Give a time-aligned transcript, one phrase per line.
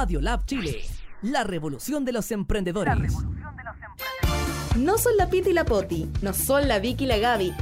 [0.00, 0.82] Radio Lab Chile,
[1.20, 3.12] la revolución de los emprendedores.
[4.74, 7.52] No son la Piti y la Poti, no son la Vicky y la Gaby.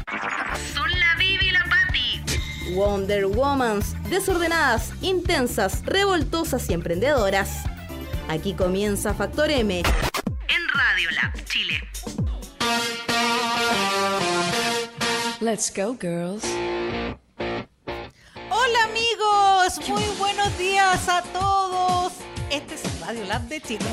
[0.73, 2.75] Son la Vivi y la Patti.
[2.77, 7.65] Wonder Womans, desordenadas, intensas, revoltosas y emprendedoras.
[8.29, 9.79] Aquí comienza Factor M.
[9.81, 11.81] En Radio Lab Chile.
[15.41, 16.45] Let's go, girls.
[18.49, 21.98] Hola amigos, muy buenos días a todos.
[23.09, 23.87] Radio Lab de Chile.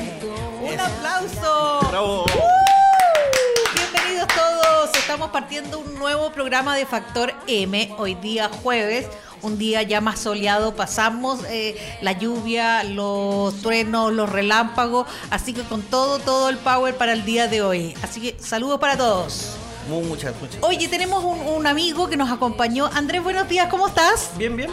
[0.60, 1.80] Un aplauso.
[1.88, 2.24] Bravo.
[2.24, 3.74] ¡Uh!
[3.74, 4.90] Bienvenidos todos.
[4.94, 7.94] Estamos partiendo un nuevo programa de Factor M.
[7.96, 9.06] Hoy día jueves,
[9.40, 10.76] un día ya más soleado.
[10.76, 15.06] Pasamos eh, la lluvia, los truenos, los relámpagos.
[15.30, 17.94] Así que con todo, todo el power para el día de hoy.
[18.02, 19.56] Así que saludos para todos.
[19.88, 20.58] Muchas, muchas.
[20.60, 22.90] Oye, tenemos un, un amigo que nos acompañó.
[22.92, 24.32] Andrés, buenos días, ¿cómo estás?
[24.36, 24.70] Bien, bien.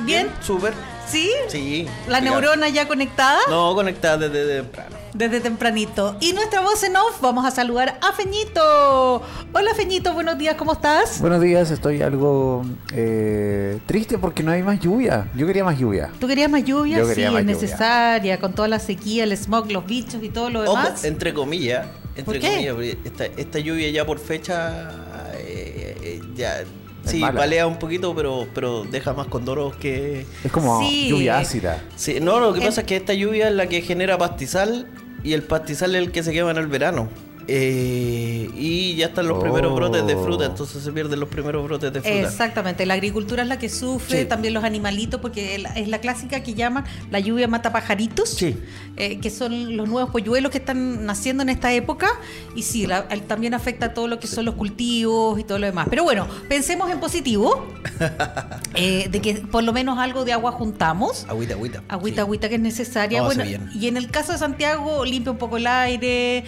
[0.00, 0.30] Bien.
[0.42, 0.74] Súper.
[1.06, 1.30] ¿Sí?
[1.48, 1.86] Sí.
[2.08, 3.38] ¿La neurona ya conectada?
[3.48, 4.96] No, conectada desde temprano.
[5.14, 6.16] Desde tempranito.
[6.20, 9.22] Y nuestra voz en off, vamos a saludar a Feñito.
[9.52, 11.20] Hola Feñito, buenos días, ¿cómo estás?
[11.20, 15.30] Buenos días, estoy algo eh, triste porque no hay más lluvia.
[15.34, 16.10] Yo quería más lluvia.
[16.20, 16.98] ¿Tú querías más lluvia?
[16.98, 17.62] Yo quería sí, más es lluvia.
[17.62, 21.04] necesaria, con toda la sequía, el smog, los bichos y todo lo Ojo, demás.
[21.04, 21.86] entre comillas.
[22.24, 22.48] ¿Por Entre qué?
[22.50, 24.90] comillas, porque esta, esta lluvia ya por fecha.
[25.38, 26.64] eh, eh, ya.
[27.10, 27.38] Sí, mala.
[27.40, 30.26] balea un poquito, pero, pero deja más condoros que.
[30.44, 31.08] Es como Sí.
[31.08, 31.82] lluvia ácida.
[31.96, 34.86] Sí, no, lo que pasa es que esta lluvia es la que genera pastizal
[35.22, 37.08] y el pastizal es el que se quema en el verano.
[37.48, 39.74] Eh, y ya están los primeros Oh.
[39.76, 42.20] brotes de fruta, entonces se pierden los primeros brotes de fruta.
[42.20, 44.24] Exactamente, la agricultura es la que sufre, Sí.
[44.26, 48.56] también los animalitos, porque es la- clásica que llaman la lluvia mata pajaritos, Sí.
[48.96, 52.08] eh, que son los nuevos polluelos que están naciendo en esta época,
[52.54, 55.66] y sí, la- también afecta a todo lo que son los cultivos y todo lo
[55.66, 55.86] demás.
[55.88, 57.66] Pero bueno, pensemos en positivo,
[58.74, 61.24] eh, de que por lo menos algo de agua juntamos.
[61.28, 61.82] Agüita, agüita.
[61.88, 63.22] Agüita, agüita que es necesaria.
[63.22, 63.44] Bueno,
[63.74, 66.44] y en el caso de Santiago, limpia un poco el aire,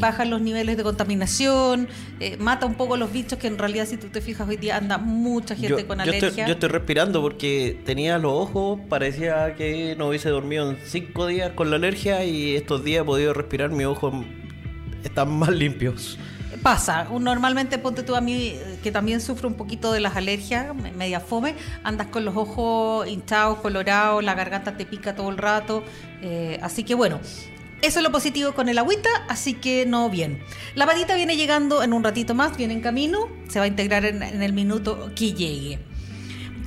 [0.00, 1.88] bajan los niveles de contaminación,
[2.20, 4.76] eh, mata un poco los bichos que en realidad, si tú te fijas, hoy día
[4.76, 6.28] anda mucha gente yo, con yo alergia.
[6.28, 11.26] estoy, yo estoy respirando porque tenía los ojos, parecía que no hubiese dormido en cinco
[11.26, 14.14] días con la alergia y estos días he podido respirar, mis ojos
[15.04, 16.18] están más limpios.
[16.62, 20.74] Pasa, normalmente ponte tú a mí, eh, que también sufro un poquito de las alergias,
[20.74, 21.54] me- media fome,
[21.84, 25.82] andas con los ojos hinchados, colorados, la garganta te pica todo el rato,
[26.22, 27.18] eh, así que bueno.
[27.82, 30.42] Eso es lo positivo con el agüita, así que no bien.
[30.74, 34.04] La patita viene llegando en un ratito más, viene en camino, se va a integrar
[34.04, 35.78] en, el minuto que llegue.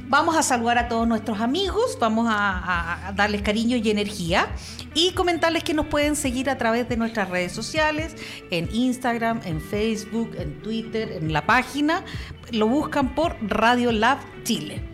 [0.08, 4.48] Vamos a saludar a todos nuestros amigos, vamos a darles cariño y energía
[4.96, 8.16] y comentarles que nos pueden seguir a través de nuestras redes sociales,
[8.52, 12.04] en Instagram, en Facebook, en Twitter, en la página.
[12.52, 14.93] Lo buscan por Radio Lab Chile.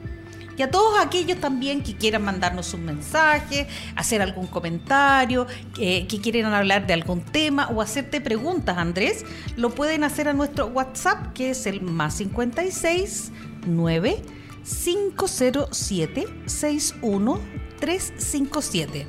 [0.60, 3.66] Y a todos aquellos también que quieran mandarnos un mensaje,
[3.96, 9.24] hacer algún comentario, que, quieran hablar de algún tema o hacerte preguntas, Andrés,
[9.56, 13.32] lo pueden hacer a nuestro WhatsApp, que es el más 56
[13.68, 14.22] 9
[14.84, 17.40] 507 61
[17.80, 19.08] 357.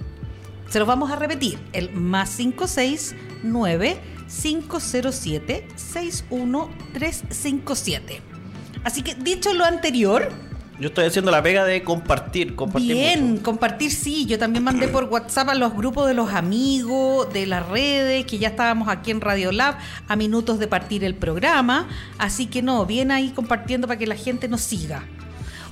[0.69, 3.99] Se los vamos a repetir, el más 56 9
[4.41, 8.23] 507 61 357.
[8.85, 10.31] Así que dicho lo anterior,
[10.81, 13.43] Yo estoy haciendo la pega de compartir, compartir Bien, mucho.
[13.43, 14.25] compartir sí.
[14.25, 18.39] Yo también mandé por WhatsApp a los grupos de los amigos, de las redes, que
[18.39, 19.77] ya estábamos aquí en Radio Lab
[20.09, 21.87] a minutos de partir el programa.
[22.17, 25.05] Así que no, bien ahí compartiendo para que la gente nos siga.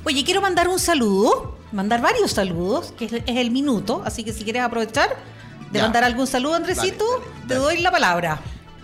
[0.05, 4.03] Oye, quiero mandar un saludo, mandar varios saludos, que es, es el minuto.
[4.05, 5.09] Así que si quieres aprovechar
[5.73, 5.85] de Ya.
[5.85, 8.41] mandar algún saludo, Andresito, Dale, dale, te doy la palabra.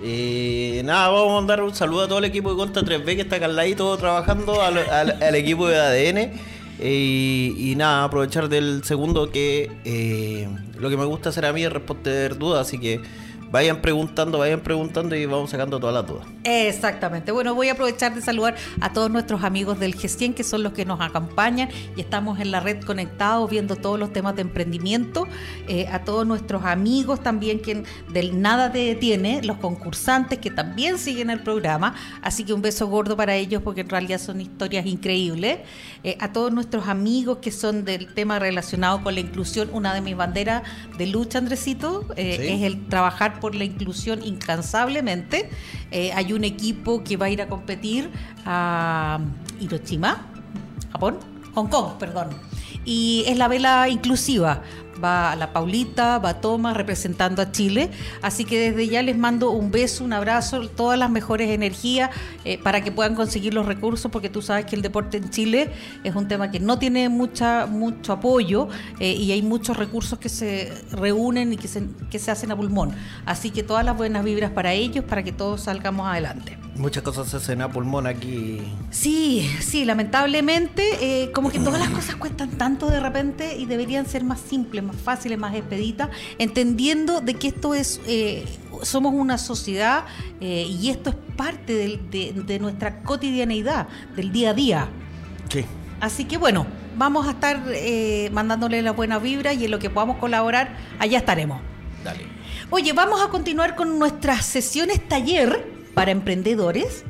[0.07, 3.23] Eh, nada, vamos a mandar un saludo a todo el equipo de Conta 3B que
[3.23, 6.33] está acá al ladito trabajando, al, al- equipo de ADN.
[6.79, 10.47] Eh, y nada, aprovechar del segundo que eh,
[10.79, 13.01] lo que me gusta hacer a mí es responder dudas, así que
[13.55, 16.27] vayan preguntando, vayan preguntando y vamos sacando todas las dudas.
[16.43, 17.31] Exactamente.
[17.31, 20.73] Bueno, voy a aprovechar de saludar a todos nuestros amigos del G100, que son los
[20.73, 25.29] que nos acompañan y estamos en la red conectados viendo todos los temas de emprendimiento.
[25.69, 30.99] Eh, a todos nuestros amigos también, que del Nada te detiene, los concursantes que también
[30.99, 31.95] siguen el programa.
[32.23, 35.59] Así que un beso gordo para ellos porque en realidad son historias increíbles.
[36.03, 40.01] Eh, a todos nuestros amigos que son del tema relacionado con la inclusión, una de
[40.01, 40.65] mis banderas
[40.99, 42.49] de lucha, Andresito, eh, Sí.
[42.49, 45.51] es el trabajar por la inclusión incansablemente.
[45.91, 48.11] Eh, hay un equipo que va a ir a competir
[48.47, 49.21] a
[49.61, 50.27] Hiroshima,
[50.93, 51.19] Japón,
[51.55, 52.31] Hong Kong, perdón.
[52.87, 54.63] Y es la vela inclusiva.
[55.03, 57.91] Va la Paulita, va Tomás representando a Chile.
[58.23, 62.11] Así que desde ya les mando un beso, un abrazo, todas las mejores energías
[62.45, 65.71] eh, para que puedan conseguir los recursos, porque tú sabes que el deporte en Chile
[66.05, 68.69] es un tema que no tiene mucha mucho apoyo
[69.01, 72.57] eh, y hay muchos recursos que se reúnen y que se, que se hacen a
[72.57, 72.93] pulmón.
[73.27, 76.59] Así que todas las buenas vibras para ellos, para que todos salgamos adelante.
[76.77, 78.61] Muchas cosas se hacen a pulmón aquí.
[78.91, 84.07] Sí, sí, lamentablemente, eh, como que todas las cosas cuestan tanto de repente y deberían
[84.07, 88.45] ser más simples, más fáciles, más expeditas, entendiendo de que esto es, eh,
[88.83, 90.05] somos una sociedad
[90.41, 93.87] eh, y esto es parte de nuestra cotidianeidad,
[94.17, 94.89] del día a día.
[95.49, 95.65] Sí.
[96.01, 96.67] Así que bueno,
[96.97, 101.19] vamos a estar eh, mandándole la buena vibra y en lo que podamos colaborar, allá
[101.19, 101.61] estaremos.
[102.03, 102.27] Dale.
[102.71, 107.05] Oye, vamos a continuar con nuestras sesiones taller para emprendedores,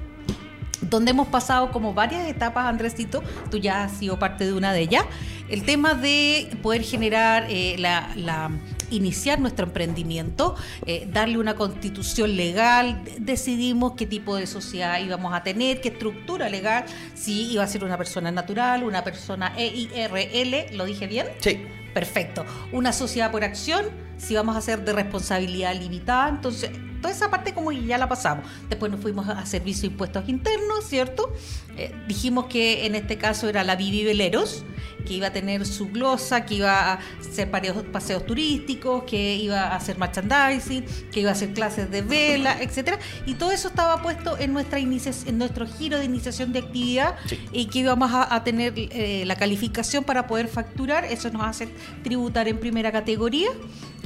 [0.83, 4.81] donde hemos pasado como varias etapas, Andresito, tú ya has sido parte de una de
[4.81, 5.05] ellas.
[5.49, 8.51] El tema de poder generar eh, la, la-
[8.91, 10.55] iniciar nuestro emprendimiento,
[10.87, 15.89] eh, darle una constitución legal, de- decidimos qué tipo de sociedad íbamos a tener, qué
[15.89, 16.85] estructura legal,
[17.15, 21.27] si iba a ser una persona natural, una persona EIRL, ¿lo dije bien?
[21.41, 21.63] Sí.
[21.95, 22.45] Perfecto.
[22.73, 23.85] Una sociedad por acción,
[24.19, 26.71] si vamos a hacer de responsabilidad limitada, entonces
[27.05, 28.47] toda esa parte como que ya la pasamos.
[28.71, 31.31] Después nos fuimos a servicio de impuestos internos, ¿cierto?
[31.77, 34.65] Eh, dijimos que en este caso era la Vivi Veleros,
[35.05, 39.65] que iba a tener su glosa, que iba a hacer paseos, paseos turísticos, que iba
[39.65, 44.01] a hacer merchandising, que iba a hacer clases de vela, etcétera, y todo eso estaba
[44.01, 47.39] puesto en nuestra en nuestro giro de iniciación de actividad Sí.
[47.53, 51.69] y que íbamos a, a tener eh, la calificación para poder facturar, eso nos hace
[52.03, 53.51] tributar en primera categoría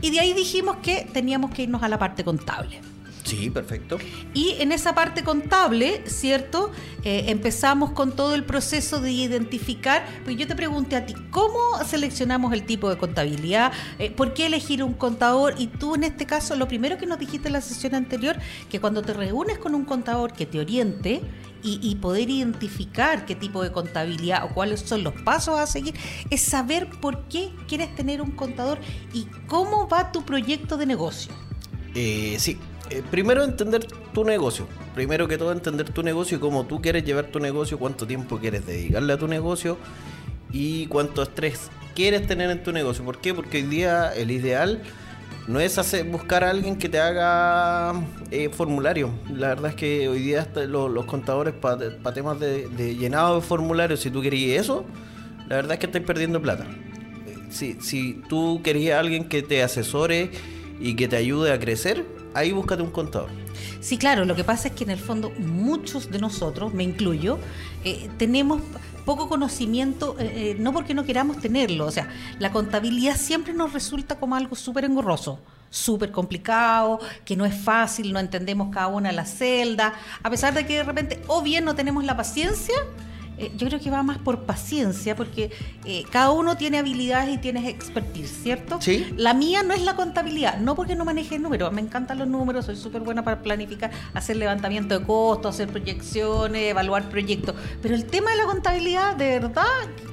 [0.00, 2.80] y de ahí dijimos que teníamos que irnos a la parte contable.
[3.28, 3.98] Sí, perfecto.
[4.32, 6.72] Y en esa parte contable, ¿cierto?
[7.04, 11.58] Eh, empezamos con todo el proceso de identificar, pues yo te pregunté a ti, ¿cómo
[11.86, 13.70] seleccionamos el tipo de contabilidad?
[13.98, 15.54] Eh, ¿Por qué elegir un contador?
[15.58, 18.38] Y tú en este caso, lo primero que nos dijiste en la sesión anterior,
[18.70, 21.20] que cuando te reúnes con un contador que te oriente
[21.62, 25.94] y, y poder identificar qué tipo de contabilidad o cuáles son los pasos a seguir,
[26.30, 28.78] es saber por qué quieres tener un contador
[29.12, 31.30] y cómo va tu proyecto de negocio.
[31.94, 32.58] Eh, sí.
[32.90, 34.66] Eh, primero entender tu negocio.
[34.94, 38.38] Primero que todo entender tu negocio y cómo tú quieres llevar tu negocio, cuánto tiempo
[38.38, 39.76] quieres dedicarle a tu negocio
[40.50, 43.04] y cuánto estrés quieres tener en tu negocio.
[43.04, 43.34] ¿Por qué?
[43.34, 44.82] Porque hoy día el ideal
[45.48, 47.94] no es hacer, buscar a alguien que te haga
[48.30, 49.10] eh, formulario.
[49.34, 54.00] La verdad es que hoy día los, contadores para temas de, de llenado de formularios,
[54.00, 54.84] si tú querías eso,
[55.48, 56.66] la verdad es que estás perdiendo plata.
[57.26, 60.30] Eh, Si, si tú querías a alguien que te asesore
[60.80, 63.30] y que te ayude a crecer, ahí búscate un contador.
[63.80, 67.38] Sí, claro, lo que pasa es que en el fondo muchos de nosotros, me incluyo,
[67.84, 68.62] eh, tenemos
[69.04, 72.08] poco conocimiento, eh, eh, no porque no queramos tenerlo, o sea,
[72.38, 75.38] la contabilidad siempre nos resulta como algo súper engorroso
[75.70, 79.92] súper complicado, que no es fácil, no entendemos cada una de las celdas,
[80.22, 82.74] a pesar de que de repente o bien no tenemos la paciencia,
[83.38, 85.50] eh, yo creo que va más por paciencia, porque
[85.84, 88.80] eh, cada uno tiene habilidades y tiene expertise, ¿cierto?
[88.80, 89.06] Sí.
[89.16, 92.66] La mía no es la contabilidad, no porque no maneje números, me encantan los números,
[92.66, 98.04] soy súper buena para planificar, hacer levantamiento de costos, hacer proyecciones, evaluar proyectos, pero el
[98.06, 99.64] tema de la contabilidad, de verdad,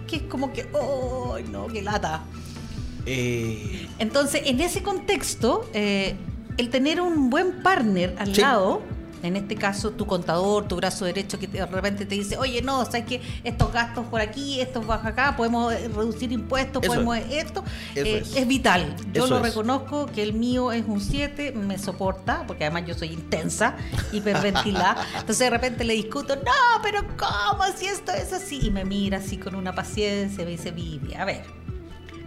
[0.08, 2.22] que es como que, ¡oh, no, qué lata!
[3.06, 6.16] Eh, Entonces, en ese contexto, eh,
[6.58, 8.42] el tener un buen partner al Sí.
[8.42, 8.82] lado,
[9.26, 12.62] en este caso tu contador, tu brazo derecho, que te- de repente te dice, oye,
[12.62, 16.94] no, sabes que estos gastos por aquí, estos baja acá, podemos eh, reducir impuestos, Eso
[16.94, 17.26] podemos es.
[17.46, 17.64] esto,
[17.96, 18.36] eh, es.
[18.36, 18.48] es.
[18.48, 18.96] vital.
[19.14, 19.44] Yo Eso lo es.
[19.54, 23.76] reconozco que el mío es un 7, me soporta, porque además yo soy intensa,
[24.12, 24.98] hiperventilada.
[25.14, 28.60] Entonces de repente le discuto, no, pero ¿cómo si esto es así?
[28.64, 31.44] Y me mira así con una paciencia me dice, Vivi, a ver,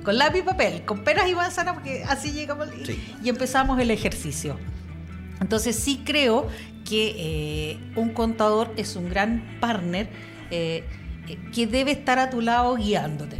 [0.04, 3.02] con lápiz y papel, con peras y manzanas, porque así llegamos Sí.
[3.22, 4.56] y empezamos el ejercicio.
[5.40, 6.48] Entonces sí creo
[6.88, 7.14] que
[7.72, 10.08] eh, un contador es un gran partner
[10.50, 10.84] eh,
[11.54, 13.36] que debe estar a tu lado guiándote.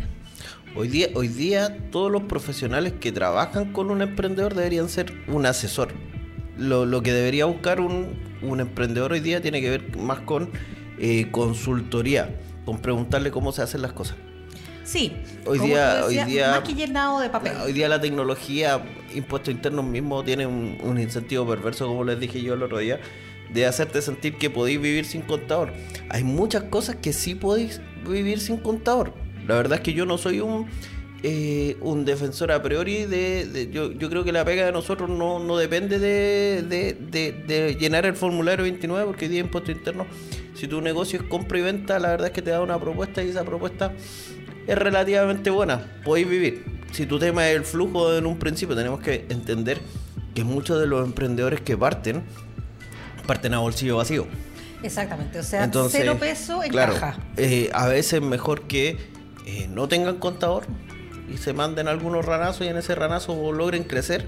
[0.77, 5.47] hoy, día, hoy día todos los profesionales que trabajan con un emprendedor deberían ser un
[5.47, 5.93] asesor.
[6.59, 8.09] Lo, lo que debería buscar un,
[8.43, 10.51] un emprendedor hoy día tiene que ver más con
[10.99, 14.17] eh, consultoría, con preguntarle cómo se hacen las cosas.
[14.85, 15.13] Sí,
[15.47, 17.53] Hoy como día- tú hoy día- más que llenado de papel.
[17.65, 18.83] Hoy día la tecnología,
[19.15, 22.99] impuestos internos mismo, tiene un, un incentivo perverso, como les dije yo el otro día,
[23.53, 25.73] de hacerte sentir que podéis vivir sin contador.
[26.11, 29.13] Hay muchas cosas que sí podéis vivir sin contador.
[29.47, 30.67] La verdad es que yo no soy un,
[31.23, 33.71] eh, un defensor a priori de...
[33.73, 38.05] yo, yo creo que la pega de nosotros no, no depende de, de- de- llenar
[38.07, 40.07] el formulario 29, porque hoy día impuestos internos,
[40.55, 43.23] si tu negocio es compra y venta, la verdad es que te da una propuesta
[43.25, 43.93] y esa propuesta
[44.67, 46.65] es relativamente buena, podéis vivir.
[46.93, 49.79] si tu tema es el flujo en un principio, tenemos que entender
[50.35, 52.23] que muchos de los emprendedores que parten,
[53.29, 54.27] parten a bolsillo vacío.
[54.83, 57.17] Exactamente, o sea, Entonces, cero peso en claro, caja.
[57.37, 58.97] eh, a veces mejor que
[59.47, 60.65] eh, no tengan contador
[61.33, 64.27] y se manden algunos ranazos y en ese ranazo logren crecer,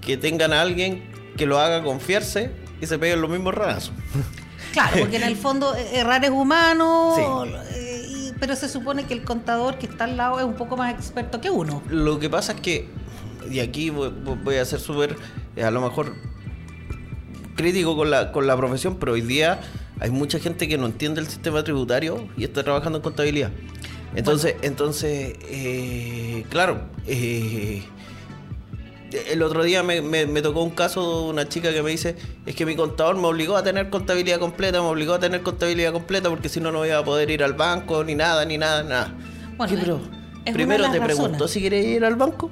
[0.00, 1.02] que tengan a alguien
[1.36, 3.92] que lo haga confiarse y se peguen los mismos ranazos.
[4.72, 7.52] Claro, porque en el fondo eh, errar es humano, Sí.
[7.76, 10.92] eh, pero se supone que el contador que está al lado es un poco más
[10.92, 11.80] experto que uno.
[11.88, 12.88] Lo que pasa es que,
[13.48, 14.08] y aquí voy,
[14.42, 15.16] voy a ser súper,
[15.64, 16.16] a lo mejor,
[17.54, 19.60] crítico con la, con la profesión, pero hoy día
[20.00, 23.50] hay mucha gente que no entiende el sistema tributario y está trabajando en contabilidad.
[24.16, 27.82] Entonces, entonces eh, claro, eh,
[29.30, 32.16] el otro día me, me- me tocó un caso de una chica que me dice,
[32.46, 35.92] es que mi contador me obligó a tener contabilidad completa, me obligó a tener contabilidad
[35.92, 38.82] completa porque si no no iba a poder ir al banco, ni nada, ni nada,
[38.82, 39.14] nada.
[39.56, 40.00] Bueno, ¿Qué, pero,
[40.52, 41.14] primero te razones.
[41.16, 42.50] preguntó si quería ir al banco.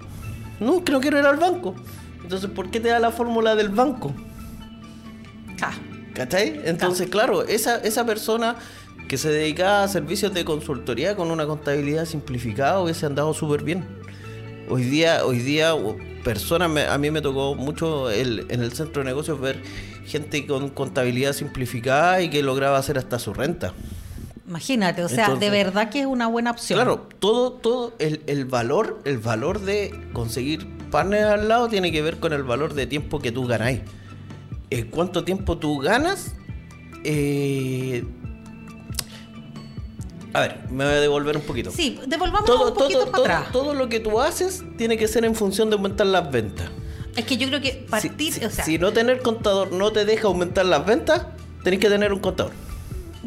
[0.60, 1.74] No, que no quiero ir al banco.
[2.22, 4.14] Entonces, ¿por qué te da la fórmula del banco?
[5.62, 5.72] Ah,
[6.14, 6.60] ¿Cachai?
[6.64, 8.56] Entonces, claro, esa, esa persona
[9.08, 13.84] que se dedicaba a servicios de consultoría con una contabilidad simplificada hubiese andado súper bien.
[14.68, 15.72] Hoy día, hoy día,
[16.24, 19.60] personas, me- a mí me tocó mucho el- en el centro de negocios ver
[20.06, 23.72] gente con contabilidad simplificada y que lograba hacer hasta su renta.
[24.46, 26.76] imagínate, o sea, Entonces- de verdad que es una buena opción.
[26.76, 32.02] Claro, todo, todo el, el valor, el valor de conseguir partners al lado tiene que
[32.02, 33.80] ver con el valor de tiempo que tú ganáis.
[34.72, 36.34] Eh, ¿Cuánto tiempo tú ganas?
[37.04, 38.04] Eh,
[40.32, 41.70] a ver, me voy a devolver un poquito.
[41.70, 43.52] Sí, devolvamos todo, un poquito todo, para todo, atrás.
[43.52, 46.70] todo lo que tú haces tiene que ser en función de aumentar las ventas.
[47.16, 49.92] Es que yo creo que Si- partir, si, o sea, si no tener contador no
[49.92, 51.26] te deja aumentar las ventas,
[51.62, 52.52] tenés que tener un contador.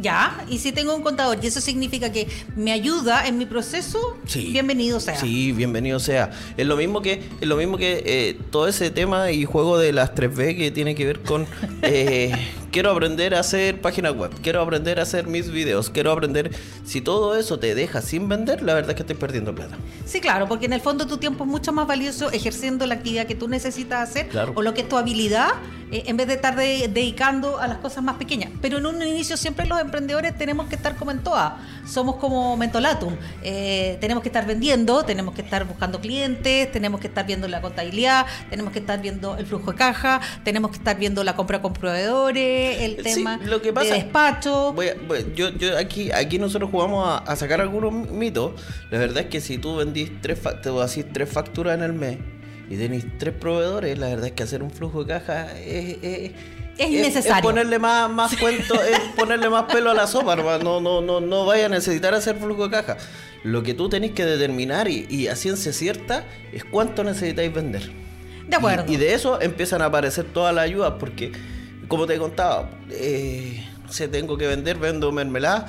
[0.02, 4.18] Ya, y si tengo un contador y eso significa que me ayuda en mi proceso,
[4.25, 4.50] Sí.
[4.52, 5.16] bienvenido sea.
[5.18, 6.32] Sí, bienvenido sea.
[6.58, 9.94] Es lo mismo que, es lo mismo que eh, todo ese tema y juego de
[9.94, 11.48] las 3B que tiene que ver con
[11.82, 12.32] eh,
[12.75, 16.51] quiero aprender a hacer páginas web, quiero aprender a hacer mis videos, quiero aprender.
[16.84, 19.77] Si todo eso te deja sin vender, la verdad es que estoy perdiendo plata.
[20.05, 23.27] Sí, claro, porque en el fondo tu tiempo es mucho más valioso ejerciendo la actividad
[23.27, 24.51] que tú necesitas hacer Claro.
[24.58, 25.48] o lo que es tu habilidad,
[25.89, 28.51] eh, en vez de estar de- dedicando a las cosas más pequeñas.
[28.62, 31.53] Pero en un inicio siempre los emprendedores tenemos que estar como en todas.
[31.88, 33.15] Somos como mentolatum.
[33.41, 37.62] Eh, tenemos que estar vendiendo, tenemos que estar buscando clientes, tenemos que estar viendo la
[37.62, 41.62] contabilidad, tenemos que estar viendo el flujo de caja, tenemos que estar viendo la compra
[41.62, 44.74] con proveedores, el Sí, tema lo que pasa- de despacho.
[44.74, 48.54] Voy a- voy- yo, yo aquí, aquí nosotros jugamos a, a sacar algunos mitos.
[48.92, 52.18] La verdad es que si tú vendís tres, te tres facturas en el mes
[52.70, 56.32] y tenéis tres proveedores, la verdad es que hacer un flujo de caja es, es,
[56.78, 57.44] Es innecesario.
[57.44, 60.64] ponerle más, más cuento, es ponerle más pelo a la sopa, hermano.
[60.64, 62.98] No, no, no, no vaya a necesitar hacer flujo de caja.
[63.44, 67.92] Lo que tú tenés que determinar y, y a ciencia cierta es cuánto necesitáis vender.
[68.48, 68.92] De acuerdo.
[68.92, 71.32] Y, y de eso empiezan a aparecer todas las ayudas, porque,
[71.88, 75.68] como te contaba, eh, no sé, tengo que vender, vendo mermelada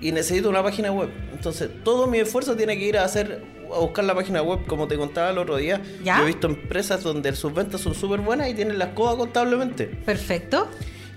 [0.00, 1.10] y necesito una página web.
[1.32, 3.44] Entonces, todo mi esfuerzo tiene que ir a hacer,
[3.74, 5.80] a buscar la página web, como te contaba el otro día.
[6.04, 6.18] ¿Ya?
[6.18, 9.86] Yo he visto empresas donde sus ventas son súper buenas y tienen las cosas contablemente.
[9.86, 10.68] Perfecto.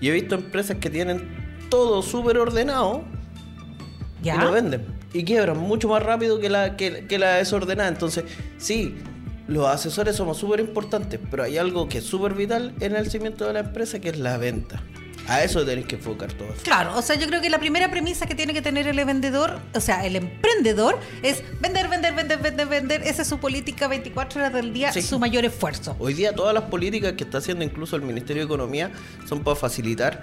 [0.01, 3.03] Y he visto empresas que tienen todo súper ordenado
[4.21, 4.35] Ya.
[4.35, 4.85] y lo venden.
[5.13, 7.89] Y quiebran mucho más rápido que la, que, que la desordenada.
[7.89, 8.25] Entonces,
[8.57, 8.95] sí,
[9.47, 13.45] los asesores somos súper importantes, pero hay algo que es súper vital en el cimiento
[13.45, 14.81] de la empresa, que es la venta.
[15.27, 16.49] A eso tenéis que enfocar todo.
[16.63, 19.59] Claro, o sea, yo creo que la primera premisa que tiene que tener el vendedor,
[19.73, 23.01] o sea, el emprendedor, es vender, vender, vender, vender, vender.
[23.03, 25.01] Esa es su política 24 horas del día, Sí.
[25.01, 25.95] su mayor esfuerzo.
[25.97, 28.91] Hoy día todas las políticas que está haciendo incluso el Ministerio de Economía
[29.27, 30.21] son para facilitar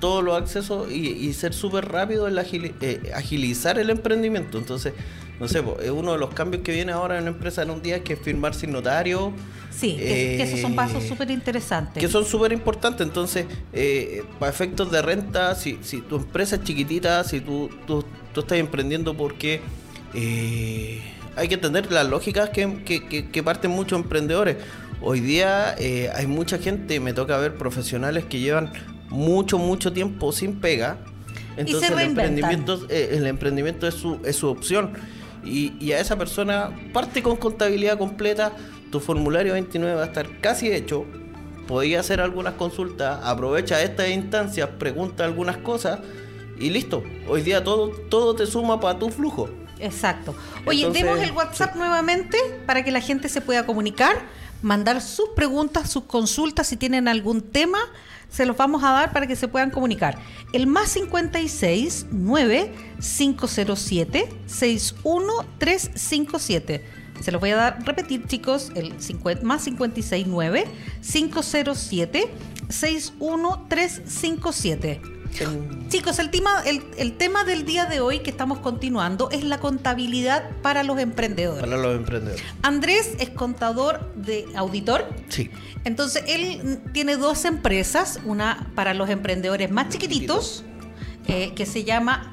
[0.00, 4.56] todos los accesos y, y ser súper rápido en la eh, agilizar el emprendimiento.
[4.56, 4.94] Entonces,
[5.40, 7.80] no sé, es uno de los cambios que viene ahora en una empresa en un
[7.82, 9.32] día que es firmar sin notario.
[9.70, 10.04] Sí, que,
[10.36, 12.00] que esos son pasos Eh, súper interesantes.
[12.00, 13.06] Que son súper importantes.
[13.06, 18.04] Entonces, eh, para efectos de renta, si, si tu empresa es chiquitita, si tú, tú,
[18.34, 19.60] tú estás emprendiendo porque
[20.14, 21.00] eh,
[21.36, 24.56] hay que entender las lógicas que, que- que- que parten muchos emprendedores.
[25.00, 28.72] Hoy día eh, hay mucha gente, me toca ver profesionales que llevan
[29.10, 30.98] mucho, mucho tiempo sin pega.
[31.56, 34.90] Entonces el emprendimiento, eh, el emprendimiento es su, es su opción.
[35.48, 38.52] Y, y a esa persona parte con contabilidad completa,
[38.90, 41.06] tu formulario 29 va a estar casi hecho,
[41.66, 46.00] podía hacer algunas consultas, aprovecha estas instancias, pregunta algunas cosas
[46.58, 47.02] y listo.
[47.28, 49.48] Hoy día todo, todo te suma para tu flujo.
[49.78, 50.34] Exacto.
[50.66, 54.16] Oye, Entonces, demos el WhatsApp nuevamente para que la gente se pueda comunicar,
[54.62, 57.78] mandar sus preguntas, sus consultas, si tienen algún tema,
[58.28, 60.18] se los vamos a dar para que se puedan comunicar.
[60.52, 66.84] El más 56 9 507 61357.
[67.20, 70.66] Se los voy a dar, repetir chicos, el 50, más 569
[71.02, 72.30] 507
[72.68, 75.17] 61357.
[75.88, 79.58] Chicos, el tema, el, el tema del día de hoy que estamos continuando es la
[79.60, 81.60] contabilidad para los emprendedores.
[81.60, 82.44] Para los emprendedores.
[82.62, 85.08] Andrés es contador de auditor.
[85.28, 85.50] Sí.
[85.84, 90.64] Entonces, él tiene dos empresas, una para los emprendedores más chiquititos,
[91.26, 92.32] eh, que se llama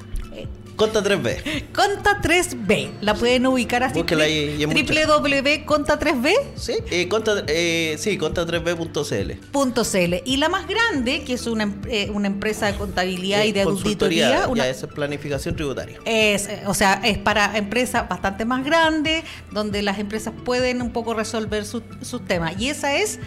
[0.75, 1.67] Conta 3B.
[1.73, 2.89] Conta 3B.
[3.01, 3.93] La pueden ubicar así.
[3.97, 4.93] Búsquela ahí, y es mucho.
[4.93, 6.59] www.conta3b.cl.
[6.59, 10.21] Sí, eh, conta, eh, sí, conta3b.cl.
[10.25, 13.63] Y la más grande, que es una, em- eh, una empresa de contabilidad y de
[13.63, 14.51] Consultoría, auditoría.
[14.51, 15.99] una- Ya, es planificación tributaria.
[16.05, 20.91] es, eh, o sea, es para empresas bastante más grandes, donde las empresas pueden un
[20.91, 22.59] poco resolver su- sus temas.
[22.59, 23.19] Y esa es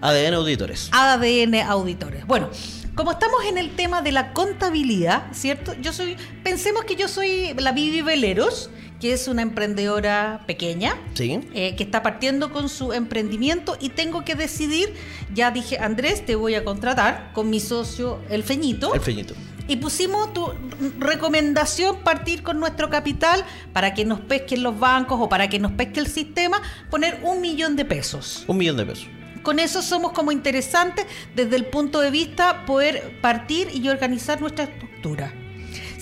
[0.00, 0.88] ADN Auditores.
[0.92, 2.26] ADN Auditores.
[2.26, 2.50] Bueno,
[2.98, 5.72] como estamos en el tema de la contabilidad, ¿cierto?
[5.80, 11.38] Yo soy, pensemos que yo soy la Vivi Veleros, que es una emprendedora pequeña, Sí.
[11.54, 14.92] eh, que está partiendo con su emprendimiento y tengo que decidir,
[15.32, 18.92] ya dije, Andrés, te voy a contratar con mi socio El Feñito.
[18.92, 19.34] El feñito.
[19.68, 20.52] Y pusimos tu
[20.98, 25.70] recomendación partir con nuestro capital para que nos pesquen los bancos o para que nos
[25.70, 28.44] pesque el sistema, poner un millón de pesos.
[28.48, 29.06] Un millón de pesos.
[29.48, 34.64] Con eso somos como interesantes desde el punto de vista poder partir y organizar nuestra
[34.64, 35.32] estructura.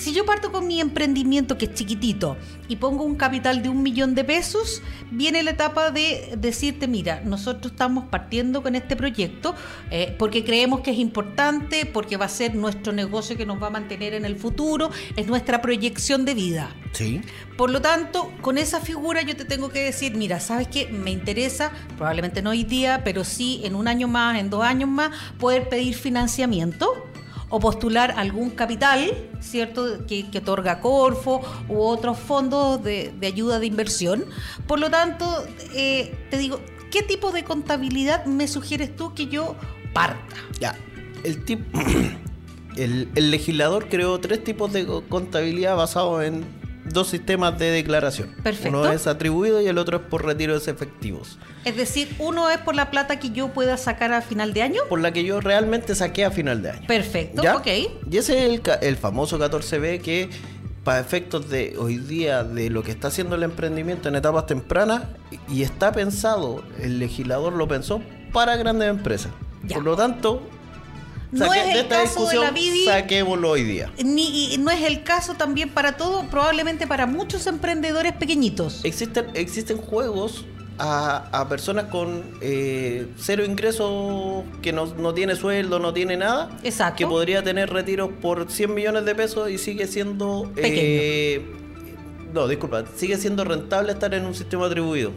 [0.06, 2.36] Si yo parto con mi emprendimiento que es chiquitito
[2.68, 7.22] y pongo un capital de un millón de pesos, viene la etapa de decirte, mira,
[7.24, 9.56] nosotros estamos partiendo con este proyecto
[9.90, 13.66] eh, porque creemos que es importante, porque va a ser nuestro negocio que nos va
[13.66, 16.72] a mantener en el futuro, es nuestra proyección de vida.
[16.92, 17.20] Sí.
[17.56, 20.86] Por lo tanto, con esa figura yo te tengo que decir, mira, ¿sabes qué?
[20.86, 24.88] Me interesa, probablemente no hoy día, pero sí en un año más, en dos años
[24.88, 27.10] más, poder pedir financiamiento
[27.48, 30.04] o postular algún capital, ¿cierto?
[30.06, 34.24] Que, otorga Corfo u otros fondos de, de ayuda de inversión.
[34.66, 36.60] Por lo tanto, eh, te digo,
[36.90, 39.54] ¿qué tipo de contabilidad me sugieres tú que yo
[39.92, 40.36] parta?
[40.60, 40.76] Ya.
[41.24, 41.60] El tip.
[42.76, 46.44] El, el legislador creó tres tipos de co- contabilidad basados en
[46.92, 48.34] dos sistemas de declaración.
[48.42, 48.68] Perfecto.
[48.78, 51.38] Uno es atribuido y el otro es por retiros efectivos.
[51.64, 54.82] Es decir, uno es por la plata que yo pueda sacar a final de año.
[54.88, 56.86] Por la que yo realmente saqué a final de año.
[56.86, 57.56] Perfecto, ¿Ya?
[57.56, 57.66] ok.
[58.10, 60.30] Y ese es el, el famoso 14B que
[60.84, 65.02] para efectos de hoy día de lo que está haciendo el emprendimiento en etapas tempranas
[65.48, 68.00] y está pensado, el legislador lo pensó
[68.32, 69.32] para grandes empresas.
[69.64, 69.74] Ya.
[69.74, 70.48] Por lo tanto,
[71.32, 72.84] No saque- es el de caso de la Bibi.
[72.84, 73.92] saquémoslo hoy día.
[74.04, 78.84] Ni, y no es el caso también para todo, probablemente para muchos emprendedores pequeñitos.
[78.84, 80.44] Existen, existen juegos
[80.78, 86.50] a, a personas con eh, cero ingresos, que no, no tiene sueldo, no tiene nada,
[86.62, 86.98] Exacto.
[86.98, 90.52] que podría tener retiros por 100 millones de pesos y sigue siendo...
[90.56, 91.44] eh,
[92.32, 95.12] no, disculpa, sigue siendo rentable estar en un sistema atribuido.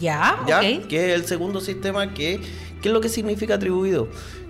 [0.00, 0.58] Ya, ¿Ya?
[0.60, 0.86] ok.
[0.86, 2.40] Que es el segundo sistema que...
[2.80, 4.08] ¿Qué es lo que significa atribuido?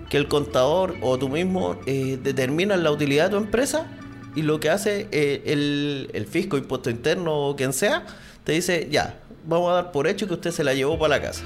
[0.09, 3.87] Que el contador o tú mismo eh, determinas la utilidad de tu empresa
[4.35, 8.05] y lo que hace eh, el, el fisco, impuesto interno o quien sea,
[8.43, 11.21] te dice, ya, vamos a dar por hecho que usted se la llevó para la
[11.21, 11.43] casa.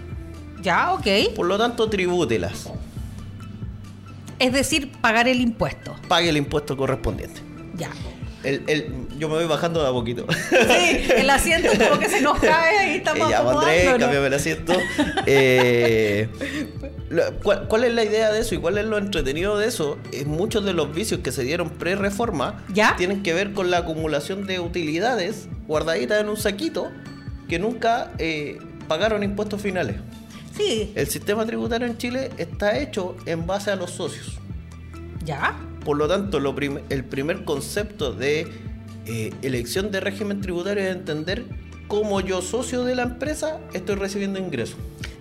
[0.61, 1.35] Ya, ok.
[1.35, 2.69] Por lo tanto, tribútelas.
[4.39, 5.95] Es decir, pagar el impuesto.
[6.07, 7.41] Pague el impuesto correspondiente.
[7.75, 7.89] Ya.
[8.47, 10.25] El, el- yo me voy bajando de a poquito.
[10.49, 14.33] Sí, el asiento como que se nos cae y estamos Eh, ya, Andrés, cámbiame el
[14.33, 14.73] asiento.
[15.25, 16.29] Eh,
[17.43, 19.97] ¿cuál, cuál es la idea de eso y cuál es lo entretenido de eso?
[20.11, 22.63] Eh, muchos de los vicios que se dieron pre-reforma
[22.97, 26.89] tienen que ver con la acumulación de utilidades guardaditas en un saquito
[27.49, 29.97] que nunca eh, pagaron impuestos finales.
[30.55, 34.37] Sí, El sistema tributario en Chile está hecho en base a los socios.
[35.23, 35.55] ya.
[35.87, 36.37] Por lo tanto,
[36.89, 38.45] el primer concepto de
[39.05, 41.45] eh, elección de régimen tributario es entender
[41.87, 44.75] cómo yo, socio de la empresa, estoy recibiendo ingresos.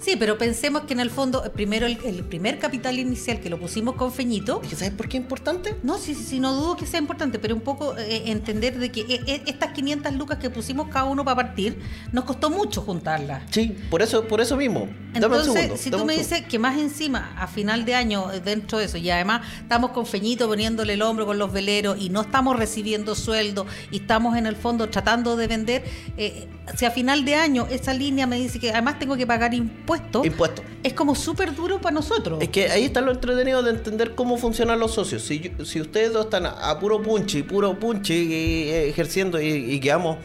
[0.07, 3.51] Sí, pero pensemos que en el fondo, eh, primero el, el primer capital inicial que
[3.51, 5.75] lo pusimos con Feñito, ¿Y ¿Sabes por qué es importante?
[5.83, 9.01] No, sí, sí, no dudo que sea importante, pero un poco eh, entender de que
[9.01, 11.81] eh, eh, estas 500 lucas que pusimos cada uno para partir,
[12.13, 13.43] nos costó mucho juntarlas.
[13.51, 14.89] Sí, por eso, por eso mismo.
[15.21, 18.33] Dame un Entonces, segundo, si tú me dices que más encima, a final de año,
[18.33, 21.97] eh, dentro de eso, y además estamos con Feñito poniéndole el hombro con los veleros
[21.99, 25.85] y no estamos recibiendo sueldo y estamos en el fondo tratando de vender,
[26.17, 29.55] eh, si a final de año esa línea me dice que además tengo que pagar
[29.55, 30.63] impuestos, Impuesto.
[30.83, 32.41] es como súper duro para nosotros.
[32.43, 35.23] Es que ahí está lo entretenido de entender cómo funcionan los socios.
[35.23, 39.47] Si, yo- si ustedes dos están a, a puro punchi, puro punchi eh, ejerciendo y,
[39.49, 40.19] y quedamos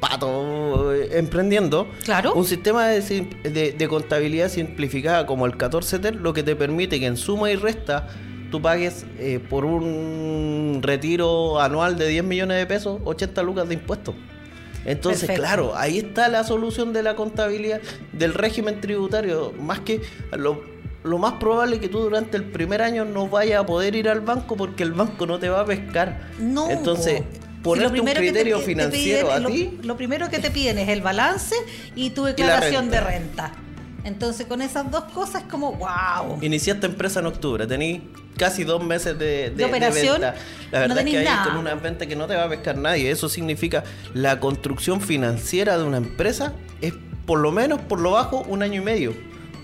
[0.00, 2.34] pato eh, emprendiendo, Claro.
[2.34, 7.00] un sistema de, sim- de- de contabilidad simplificada como el 14TER lo que te permite
[7.00, 8.08] que en suma y resta
[8.50, 13.74] tú pagues eh, por un retiro anual de 10 millones de pesos 80 lucas de
[13.74, 14.14] impuestos.
[14.84, 15.42] Entonces, Perfecto.
[15.42, 17.80] claro, ahí está la solución de la contabilidad
[18.12, 19.52] del régimen tributario.
[19.58, 20.62] Más que lo,
[21.04, 24.08] lo más probable es que tú durante el primer año no vayas a poder ir
[24.08, 26.28] al banco porque el banco no te va a pescar.
[26.38, 26.70] No.
[26.70, 27.74] Entonces, po.
[27.76, 29.78] Si ponerte lo un te criterio te financiero piden- a lo, ti.
[29.82, 31.54] Lo primero que te piden es el balance
[31.96, 33.52] y tu declaración de renta.
[34.04, 36.38] Entonces, con esas dos cosas, como wow.
[36.42, 38.02] Iniciaste empresa en octubre, tenés
[38.36, 40.34] casi dos meses de, de- de operación, venta.
[40.70, 41.44] La no verdad es que hay nada.
[41.44, 43.10] con una venta que no te va a pescar nadie.
[43.10, 46.92] Eso significa la construcción financiera de una empresa es
[47.26, 49.14] por lo menos, por lo bajo, un año y medio.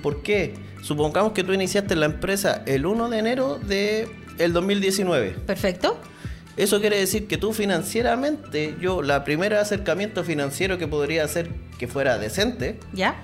[0.03, 0.55] ¿Por qué?
[0.83, 5.33] Supongamos que tú iniciaste la empresa el 1 de enero de el 2019.
[5.47, 6.01] Perfecto.
[6.57, 11.87] Eso quiere decir que tú financieramente, yo, la primera acercamiento financiero que podría hacer que
[11.87, 13.21] fuera decente, ¿Ya?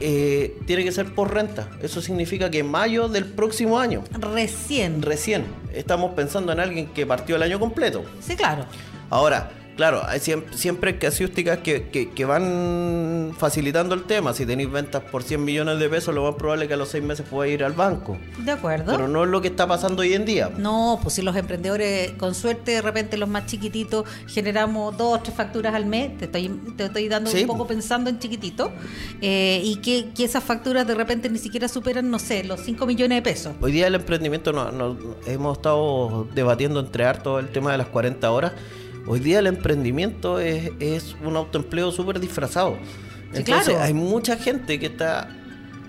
[0.00, 1.68] Eh, tiene que ser por renta.
[1.82, 5.02] Eso significa que en mayo del próximo año, Recién.
[5.02, 8.04] recién, estamos pensando en alguien que partió el año completo.
[8.20, 8.66] Sí, claro.
[9.10, 14.32] Ahora, claro, hay siempre, siempre hay casuísticas que, que, que van facilitando el tema.
[14.32, 16.88] Si tenéis ventas por 100 millones de pesos, lo más probable es que a los
[16.88, 18.16] seis meses pueda ir al banco.
[18.38, 18.92] De acuerdo.
[18.92, 20.50] Pero no es lo que está pasando hoy en día.
[20.56, 25.22] No, pues si los emprendedores, con suerte, de repente los más chiquititos, generamos dos o
[25.22, 27.66] tres facturas al mes, te estoy, te estoy dando Sí, un poco po.
[27.68, 28.72] pensando en chiquitito,
[29.20, 32.86] eh, y que, que esas facturas de repente ni siquiera superan, no sé, los 5
[32.86, 33.52] millones de pesos.
[33.60, 37.88] Hoy día el emprendimiento, no, no- hemos estado debatiendo entre harto el tema de las
[37.88, 38.52] 40 horas.
[39.06, 42.76] Hoy día el emprendimiento es, es un autoempleo súper disfrazado.
[43.32, 43.82] Entonces claro.
[43.82, 45.28] hay mucha gente que está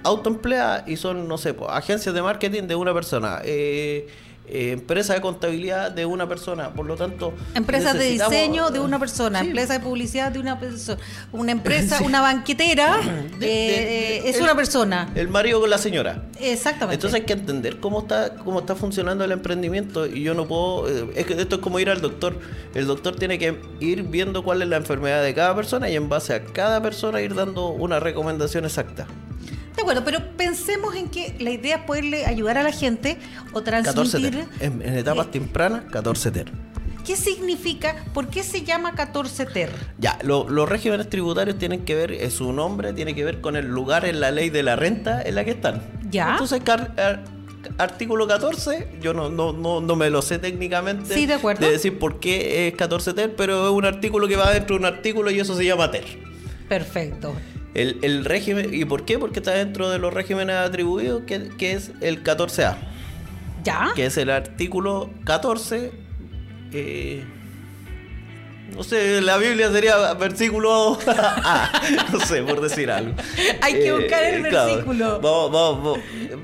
[0.04, 4.08] autoempleada y son, no sé, pues, agencias de marketing de una persona, eh,
[4.48, 6.74] eh, empresa de contabilidad de una persona.
[6.74, 9.48] Por lo tanto, Empresas de necesitamos- diseño de una persona, Sí.
[9.48, 11.00] empresa de publicidad de una persona,
[11.32, 12.98] una empresa, una banquetera,
[13.40, 15.10] De- eh, de- eh, es el- una persona.
[15.16, 16.24] El marido con la señora.
[16.40, 16.96] Exactamente.
[16.96, 20.88] Entonces hay que entender cómo está cómo está funcionando el emprendimiento y yo no puedo
[20.90, 22.40] eh, es que esto es como ir al doctor.
[22.74, 26.08] El doctor tiene que ir viendo cuál es la enfermedad de cada persona y en
[26.10, 29.08] base a cada persona ir dando una recomendación exacta.
[29.78, 33.18] De acuerdo, pero pensemos en que la idea es poderle ayudar a la gente
[33.54, 34.32] o 14 transmitir.
[34.46, 34.68] ter.
[34.68, 36.52] En, en etapas eh, tempranas, 14 ter.
[37.06, 37.96] ¿Qué significa?
[38.14, 39.70] ¿Por qué se llama 14 ter?
[39.98, 43.56] Ya, lo- los regímenes tributarios tienen que ver, eh, su nombre tiene que ver con
[43.56, 45.82] el lugar en la ley de la renta en la que están.
[46.10, 46.32] Ya.
[46.32, 47.24] Entonces, car- ar-
[47.78, 51.70] artículo 14, yo no, no, no, no me lo sé técnicamente Sí, de acuerdo.
[51.70, 54.86] decir por qué es 14 ter, pero es un artículo que va dentro de un
[54.86, 56.04] artículo y eso se llama ter.
[56.68, 57.34] Perfecto.
[57.78, 59.20] El, el régimen, ¿y por qué?
[59.20, 62.76] Porque está dentro de los regímenes atribuidos, que, que es el 14A,
[63.64, 63.92] ¿Ya?
[63.96, 65.92] que es el artículo 14.
[66.74, 67.24] eh,
[68.76, 73.14] no sé, la Biblia sería versículo A, no sé, por decir algo.
[73.62, 75.20] Hay que buscar el claro, versículo.
[75.20, 76.00] Vamos, vamos, vamos.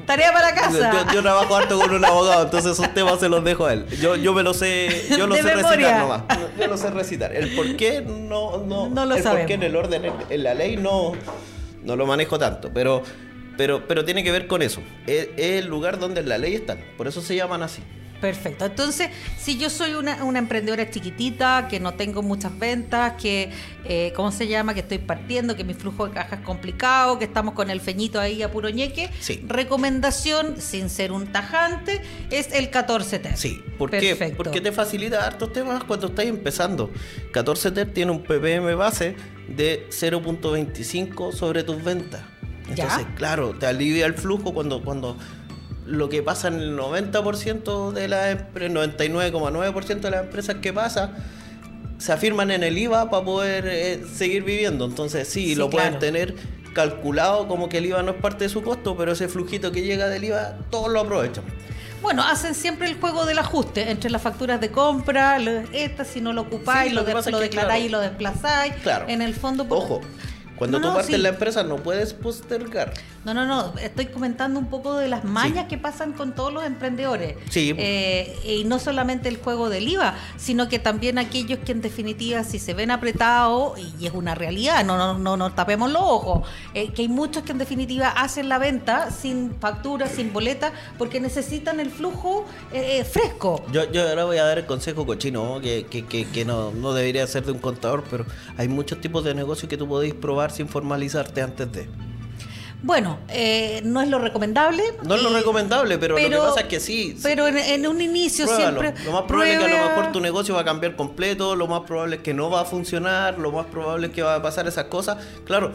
[0.05, 0.91] Tarea para casa.
[1.07, 3.85] Yo, yo trabajo harto con un abogado, entonces esos temas se los dejo a él.
[4.01, 5.71] Yo, yo me lo sé, yo lo De sé memoria.
[5.77, 6.23] recitar nomás.
[6.59, 7.35] Yo lo sé recitar.
[7.35, 9.41] El por qué no, no, No lo el sabemos.
[9.41, 11.13] por qué en el orden, en, en la ley no,
[11.83, 13.03] no lo manejo tanto, pero,
[13.57, 14.81] pero, pero tiene que ver con eso.
[15.07, 17.81] Es, es el lugar donde la ley están, por eso se llaman así.
[18.23, 18.63] Perfecto.
[18.63, 23.51] Entonces, si yo soy una, una emprendedora chiquitita, que no tengo muchas ventas, que,
[23.83, 24.73] eh, ¿cómo se llama?
[24.73, 28.21] Que estoy partiendo, que mi flujo de caja es complicado, que estamos con el feñito
[28.21, 29.09] ahí a puro ñeque.
[29.19, 29.43] Sí.
[29.45, 33.35] Recomendación, sin ser un tajante, es el 14 ter.
[33.35, 33.99] Sí, ¿por qué?
[33.99, 34.37] Perfecto.
[34.37, 36.91] Porque te facilita hartos temas cuando estás empezando.
[37.33, 39.17] 14 TER tiene un ppm base
[39.49, 42.21] de 0.25 sobre tus ventas.
[42.73, 42.85] Ya.
[42.85, 45.17] Entonces, claro, te alivia el flujo cuando, cuando
[45.85, 51.11] lo que pasa en el 90% de las empre- 99,9% de las empresas que pasa
[51.97, 54.85] se afirman en el IVA para poder eh, seguir viviendo.
[54.85, 56.35] Entonces, sí, Sí, lo pueden tener
[56.73, 59.81] calculado como que el IVA no es parte de su costo, pero ese flujito que
[59.83, 61.43] llega del IVA, todos lo aprovechan.
[62.01, 66.19] Bueno, hacen siempre el juego del ajuste entre las facturas de compra, lo- esta, si
[66.19, 67.85] no lo ocupáis, Sí, lo, lo de- lo declaráis claro.
[67.85, 68.73] y lo desplazáis.
[68.83, 69.05] Claro.
[69.07, 70.01] En el fondo, por- Ojo,
[70.57, 71.21] cuando No, tú no, partes sí.
[71.21, 72.93] la empresa no puedes postergar.
[73.25, 73.73] No, no, no.
[73.79, 77.37] Estoy comentando un poco de las mañas que pasan con todos los emprendedores.
[77.49, 77.73] Sí.
[77.77, 82.43] Eh, y no solamente el juego del IVA, sino que también aquellos que en definitiva,
[82.43, 86.47] si se ven apretados, y es una realidad, no nos no, nos tapemos los ojos,
[86.73, 91.19] eh, que hay muchos que en definitiva hacen la venta sin factura, sin boleta, porque
[91.19, 93.63] necesitan el flujo eh, fresco.
[93.71, 95.61] Yo, yo ahora voy a dar el consejo cochino, ¿no?
[95.61, 98.25] que, que, que, que no, no debería ser de un contador, pero
[98.57, 101.87] hay muchos tipos de negocios que tú podéis probar sin formalizarte antes de.
[102.81, 104.83] Bueno, eh, no es lo recomendable.
[105.03, 107.17] No es lo y- recomendable, pero, lo que pasa es que sí.
[107.23, 108.81] Pero en, en un inicio Pruébalo.
[108.81, 109.05] siempre.
[109.05, 111.67] Lo más probable es que a lo mejor tu negocio va a cambiar completo, lo
[111.67, 114.41] más probable es que no va a funcionar, lo más probable es que va a
[114.41, 115.17] pasar esas cosas.
[115.45, 115.71] Claro,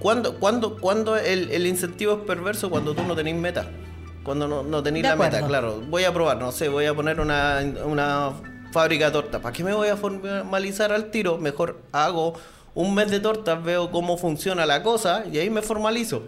[0.00, 3.68] cuando, cuando, cuando el, el incentivo es perverso cuando tú no tenés meta.
[4.24, 5.80] Cuando no, no tenéis De la meta, claro.
[5.88, 8.32] Voy a probar, no sé, voy a poner una, una
[8.72, 9.40] fábrica de torta.
[9.40, 11.38] ¿Para qué me voy a formalizar al tiro?
[11.38, 12.34] Mejor hago
[12.74, 16.22] un mes de tortas, veo cómo funciona la cosa y ahí me formalizo.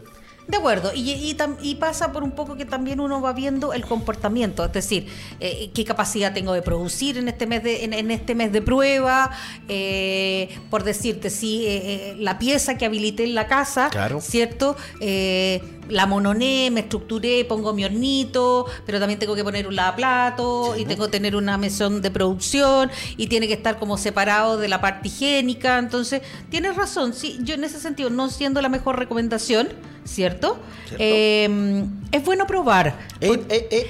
[0.49, 3.73] De acuerdo, y, y tam- y pasa por un poco que también uno va viendo
[3.73, 5.07] el comportamiento, es decir,
[5.39, 8.61] eh, qué capacidad tengo de producir en este mes de, en, en este mes de
[8.61, 9.31] prueba,
[9.69, 14.21] eh, por decirte, si eh, la pieza que habilité en la casa, Claro.
[14.21, 14.77] ¿cierto?
[15.93, 20.85] La mononé, me estructuré, pongo mi hornito, pero también tengo que poner un lavaplato y
[20.87, 24.81] tengo que tener una mesón de producción y tiene que estar como separado de la
[24.81, 25.79] parte higiénica.
[25.79, 29.69] Entonces, tienes razón, sí, yo en ese sentido, no siendo la mejor recomendación,
[30.05, 30.59] ¿cierto?
[30.87, 30.97] Cierto.
[30.99, 32.99] Eh, es bueno probar.
[33.21, 33.41] Eh,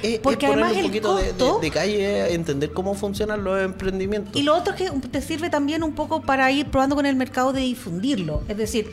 [0.02, 3.60] eh, porque además un el poquito de- de, costo- de calle, entender cómo funcionan los
[3.62, 4.34] emprendimientos.
[4.36, 7.16] Y lo otro es que te sirve también un poco para ir probando con el
[7.16, 8.42] mercado de difundirlo.
[8.48, 8.90] Es decir,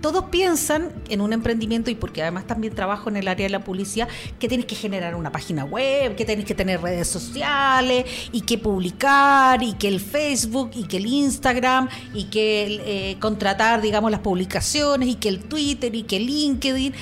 [0.00, 3.64] todos piensan en un emprendimiento y porque además también trabajo en el área de la
[3.64, 4.08] publicidad,
[4.38, 8.58] que tienes que generar una página web, que tienes que tener redes sociales y que
[8.58, 14.20] publicar y que el Facebook y que el Instagram y que eh, contratar, digamos, las
[14.20, 16.92] publicaciones y que el Twitter y que el LinkedIn.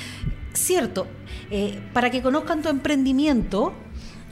[0.53, 1.07] Cierto,
[1.51, 3.73] eh, para que conozcan tu emprendimiento,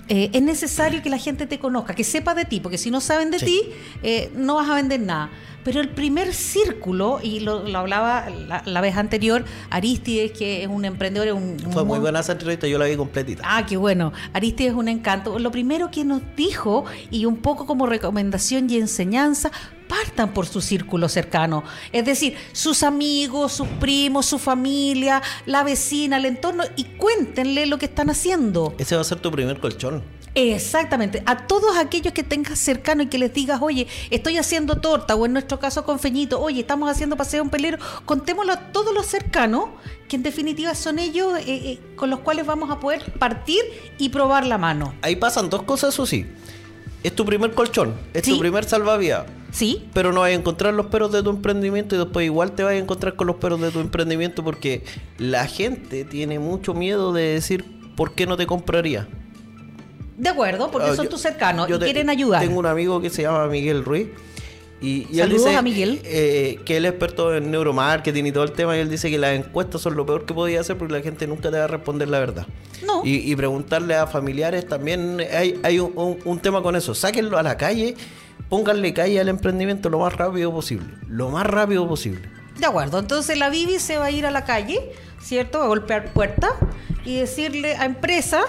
[0.10, 3.01] eh, es necesario que la gente te conozca, que sepa de ti, porque si no
[3.01, 3.45] saben de Sí.
[3.45, 3.62] ti,
[4.03, 5.30] eh, no vas a vender nada.
[5.67, 10.69] Pero el primer círculo, y lo, lo hablaba la, la vez anterior, Aristides, que es
[10.69, 13.43] un emprendedor, es un, Fue muy buena esa entrevista, yo la vi completita.
[13.45, 14.13] Ah, qué bueno.
[14.32, 15.38] Aristides es un encanto.
[15.39, 19.51] Lo primero que nos dijo, y un poco como recomendación y enseñanza,
[19.89, 21.65] partan por su círculo cercano.
[21.91, 27.77] Es decir, sus amigos, sus primos, su familia, la vecina, el entorno, y cuéntenle lo
[27.77, 28.73] que están haciendo.
[28.77, 30.01] Ese va a ser tu primer colchón.
[30.38, 31.23] Exactamente.
[31.26, 35.26] A todos aquellos que tengas cercano y que les digas, oye, estoy haciendo torta, o
[35.26, 39.08] en nuestro caso con Feñito, oye, estamos haciendo paseo en pelero, contémoslo a todos los
[39.08, 39.65] cercanos,
[40.08, 43.62] que en definitiva son ellos eh, eh, con los cuales vamos a poder partir
[43.97, 44.93] y probar la mano.
[45.02, 46.28] Ahí pasan dos cosas, eso sí.
[47.04, 48.34] Es tu primer colchón, es Sí.
[48.34, 49.26] tu primer salvavidas.
[49.52, 49.88] ¿Sí?
[49.93, 52.73] Pero no vas a encontrar los peros de tu emprendimiento y después igual te vas
[52.73, 54.84] a encontrar con los peros de tu emprendimiento porque
[55.17, 59.08] la gente tiene mucho miedo de decir por qué no te compraría.
[60.17, 62.41] De acuerdo, porque Ah, son yo- tus cercanos yo y te- quieren ayudar.
[62.41, 64.08] Tengo un amigo que se llama Miguel Ruiz.
[64.80, 66.01] Y, y él Saludos dice a Miguel.
[66.03, 68.75] eh, que él es experto en neuromarketing y todo el tema.
[68.77, 71.25] Y él dice que las encuestas son lo peor que podía hacer porque la gente
[71.27, 72.45] nunca te va a responder la verdad.
[72.86, 73.01] No.
[73.03, 76.93] Y, y preguntarle a familiares también hay, hay un, un- un tema con eso.
[76.93, 77.95] Sáquenlo a la calle,
[78.49, 80.86] pónganle calle al emprendimiento lo más rápido posible.
[81.08, 82.21] Lo más rápido posible.
[82.60, 84.80] De acuerdo, entonces la Bibi se va a ir a la calle,
[85.21, 85.62] ¿cierto?
[85.62, 86.51] A golpear puertas
[87.06, 88.41] y decirle a empresa,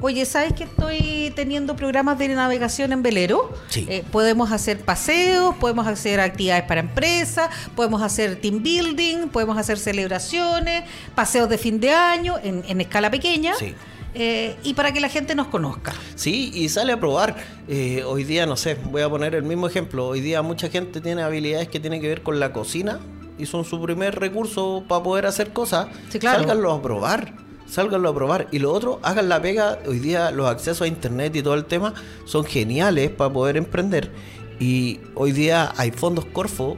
[0.00, 3.52] oye, ¿sabes que estoy teniendo programas de navegación en velero?
[3.68, 3.86] Sí.
[3.88, 9.78] Eh, podemos hacer paseos, podemos hacer actividades para empresas, podemos hacer team building, podemos hacer
[9.78, 13.54] celebraciones, paseos de fin de año en, en escala pequeña.
[13.54, 13.74] Sí.
[14.14, 15.92] eh, y para que la gente nos conozca.
[16.14, 17.36] Sí, y sale a probar.
[17.68, 20.06] Eh, hoy día, no sé, voy a poner el mismo ejemplo.
[20.06, 22.98] Hoy día mucha gente tiene habilidades que tienen que ver con la cocina
[23.38, 25.88] y son su primer recurso para poder hacer cosas.
[26.10, 26.38] Sí, claro.
[26.40, 27.45] Sálganlo a probar.
[27.68, 28.48] Sálganlo a probar.
[28.52, 29.78] Y lo otro, hagan la pega.
[29.86, 34.10] Hoy día los accesos a internet y todo el tema son geniales para poder emprender.
[34.58, 36.76] Y hoy día hay fondos Corfo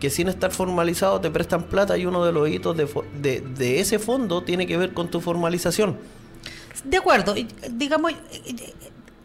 [0.00, 2.88] que sin estar formalizados te prestan plata y uno de los hitos de,
[3.20, 5.98] de, de ese fondo tiene que ver con tu formalización.
[6.84, 7.34] De acuerdo,
[7.72, 8.12] digamos,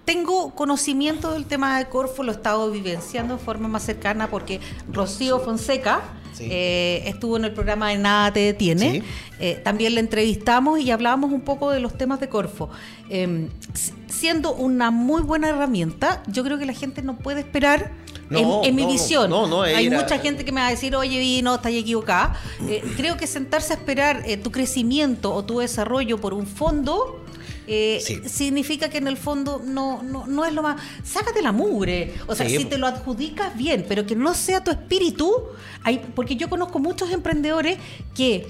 [0.05, 4.59] tengo conocimiento del tema de Corfo, lo he estado vivenciando en forma más cercana porque
[4.91, 6.01] Rocío Fonseca
[6.33, 6.47] Sí.
[6.49, 8.91] eh, estuvo en el programa de Nada te detiene.
[8.91, 9.03] Sí.
[9.39, 12.69] Eh, también le entrevistamos y hablábamos un poco de los temas de Corfo.
[13.07, 17.91] Eh, si- siendo una muy buena herramienta, yo creo que la gente no puede esperar.
[18.31, 20.67] No, en, en mi no, no, visión, no, hay era- mucha gente que me va
[20.67, 22.35] a decir, oye, Vi, no, estás equivocada.
[22.67, 27.22] Eh, creo que sentarse a esperar eh, tu crecimiento o tu desarrollo por un fondo
[27.67, 28.21] eh, Sí.
[28.27, 30.81] significa que en el fondo no, no, no es lo más.
[31.03, 32.13] Sácate la mugre.
[32.27, 32.57] O sea, Sí.
[32.57, 35.31] si te lo adjudicas bien, pero que no sea tu espíritu.
[35.83, 37.77] Hay, porque yo conozco muchos emprendedores
[38.15, 38.47] que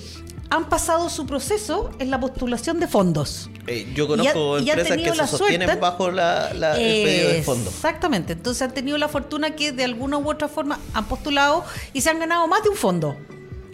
[0.49, 3.49] han pasado su proceso en la postulación de fondos.
[3.65, 7.43] Eh, yo conozco ha- empresas que se sostienen suerte- bajo la, la- el pedido del
[7.43, 7.69] fondo.
[7.71, 8.33] Exactamente.
[8.33, 12.09] Entonces han tenido la fortuna que de alguna u otra forma han postulado y se
[12.11, 13.17] han ganado más de un fondo.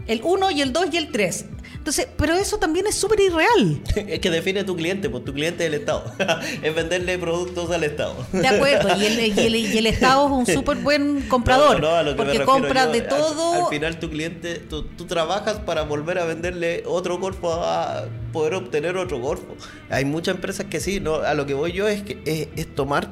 [0.07, 1.45] El 1 y el 2 y el 3.
[1.89, 3.81] Entonces, pero eso también es súper irreal.
[3.95, 6.03] Es que define tu cliente, pues tu cliente es el Estado.
[6.61, 8.13] es venderle productos al Estado.
[8.31, 12.03] De acuerdo, y el, y el- y el Estado es un súper buen comprador, No,
[12.03, 13.53] no, a porque compra yo, de al- todo.
[13.65, 18.53] Al, final tu cliente, tú, tú trabajas para volver a venderle otro cuerpo a poder
[18.53, 19.55] obtener otro cuerpo.
[19.89, 22.75] Hay muchas empresas que sí, no, a lo que voy yo es que es, es
[22.75, 23.09] tomar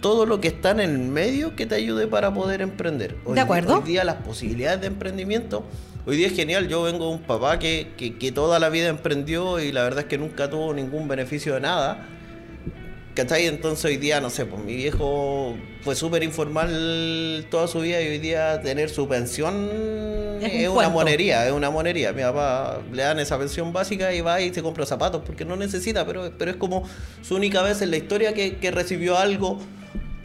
[0.00, 3.16] todo lo que está en el medio que te ayude para poder emprender.
[3.24, 3.78] Hoy De acuerdo.
[3.78, 5.64] Hoy día las posibilidades de emprendimiento,
[6.06, 6.68] hoy día es genial.
[6.68, 10.00] Yo vengo de un papá que, que, que toda la vida emprendió y la verdad
[10.00, 12.08] es que nunca tuvo ningún beneficio de nada.
[13.16, 13.46] ¿Cachai?
[13.46, 18.08] Entonces hoy día, no sé, pues mi viejo fue súper informal toda su vida y
[18.08, 19.70] hoy día tener su pensión
[20.42, 22.12] Es un es, una monería, es una monería.
[22.12, 25.56] Mi papá le dan esa pensión básica y va y se compra zapatos porque no
[25.56, 26.86] necesita, pero, pero es como
[27.22, 29.60] su única vez en la historia que, que recibió algo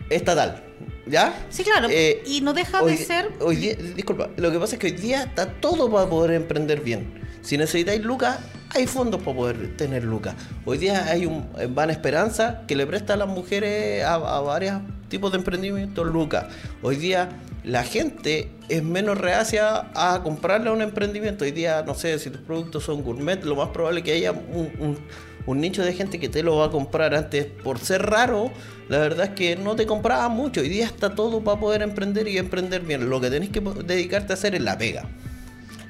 [0.10, 0.62] estatal.
[1.08, 1.34] ¿Ya?
[1.50, 1.88] Sí, claro.
[1.90, 3.30] Eh, y no deja hoy- de ser.
[3.40, 6.82] Hoy día, disculpa, lo que pasa es que hoy día está todo para poder emprender
[6.82, 7.20] bien.
[7.42, 8.38] Si necesitáis lucas,
[8.70, 10.36] hay fondos para poder tener lucas.
[10.64, 14.42] Hoy día hay un eh, Van Esperanza que le presta a las mujeres a, a
[14.42, 16.46] varios tipos de emprendimientos lucas.
[16.84, 17.30] Hoy día
[17.64, 21.44] la gente es menos reacia a comprarle un emprendimiento.
[21.46, 24.32] Hoy día, no sé, si tus productos son gourmet, lo más probable es que haya
[24.32, 24.98] un, un-
[25.46, 27.46] un nicho de gente que te lo va a comprar antes.
[27.46, 28.52] Por ser raro,
[28.90, 30.62] la verdad es que no te compraba mucho.
[30.62, 33.10] Hoy día está todo para poder emprender y emprender bien.
[33.10, 35.08] Lo que tenés que dedicarte a hacer es la pega.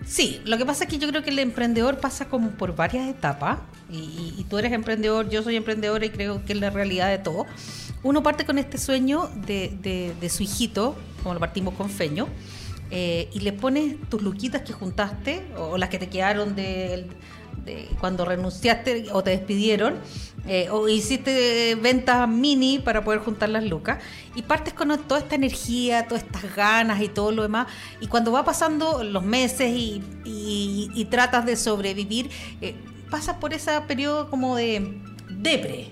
[0.06, 3.08] Sí, lo que pasa es que yo creo que el emprendedor pasa como por varias
[3.08, 3.60] etapas.
[3.90, 7.46] Y, tú eres emprendedor, yo soy emprendedora y creo que es la realidad de todo.
[8.04, 12.28] Uno parte con este sueño de, su hijito, como lo partimos con Feño,
[12.90, 17.08] eh, y le pones tus luquitas que juntaste o las que te quedaron de,
[18.00, 19.96] cuando renunciaste o te despidieron,
[20.48, 24.00] eh, o hiciste ventas mini para poder juntar las lucas,
[24.36, 27.68] y partes con toda esta energía, todas estas ganas y todo lo demás,
[28.00, 32.30] y cuando va pasando los meses y, y- y tratas de sobrevivir,
[32.62, 32.76] eh,
[33.10, 35.92] pasas por ese periodo como de depre.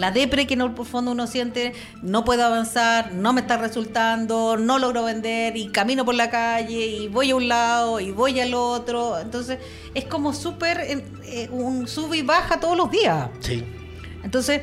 [0.00, 4.56] La depre que en el fondo uno siente, no puedo avanzar, no me está resultando,
[4.56, 8.40] no logro vender y camino por la calle y voy a un lado y voy
[8.40, 9.18] al otro.
[9.18, 9.58] Entonces
[9.92, 13.28] es como súper eh, eh, un sube y baja todos los días.
[13.40, 13.62] Sí.
[14.24, 14.62] Entonces,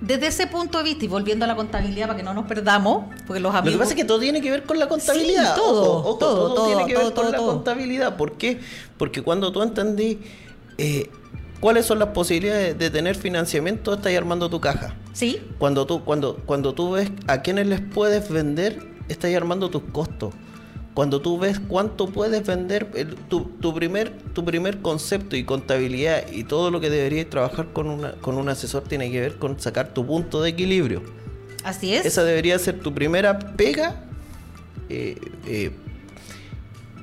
[0.00, 3.06] desde ese punto de vista y volviendo a la contabilidad para que no nos perdamos,
[3.26, 3.72] porque los Lo amigos...
[3.72, 5.56] que pasa es que todo tiene que ver con la contabilidad.
[5.56, 7.52] Sí, todo, Ojo, ojo, todo, todo, tiene que ver todo, con todo, la todo.
[7.54, 8.16] contabilidad.
[8.16, 8.60] ¿Por qué?
[8.96, 10.20] Porque cuando tú entendí
[10.78, 11.10] eh,
[11.60, 14.94] cuáles son las posibilidades de tener financiamiento, estás armando tu caja.
[15.12, 19.82] Sí, Cuando tú, cuando, cuando tú ves a quiénes les puedes vender, estás armando tus
[19.92, 20.32] costos.
[20.94, 26.24] Cuando tú ves cuánto puedes vender, el- tu, tu primer, tu primer concepto y contabilidad
[26.32, 29.58] y todo lo que deberías trabajar con, una, con un asesor tiene que ver con
[29.60, 31.02] sacar tu punto de equilibrio.
[31.64, 32.04] así es.
[32.06, 34.04] Esa debería ser tu primera pega
[34.88, 35.70] eh, eh,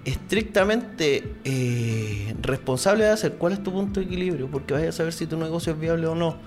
[0.08, 5.14] estrictamente eh, responsable de hacer cuál es tu punto de equilibrio, porque vayas a saber
[5.14, 6.38] si tu negocio es viable o no.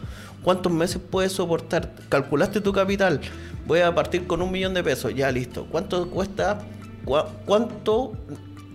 [0.43, 1.93] ¿Cuántos meses puedes soportar?
[2.09, 3.21] Calculaste tu capital.
[3.67, 5.15] Voy a partir con un millón de pesos.
[5.15, 5.67] Ya listo.
[5.71, 6.61] ¿Cuánto cuesta?
[7.45, 8.13] ¿Cuánto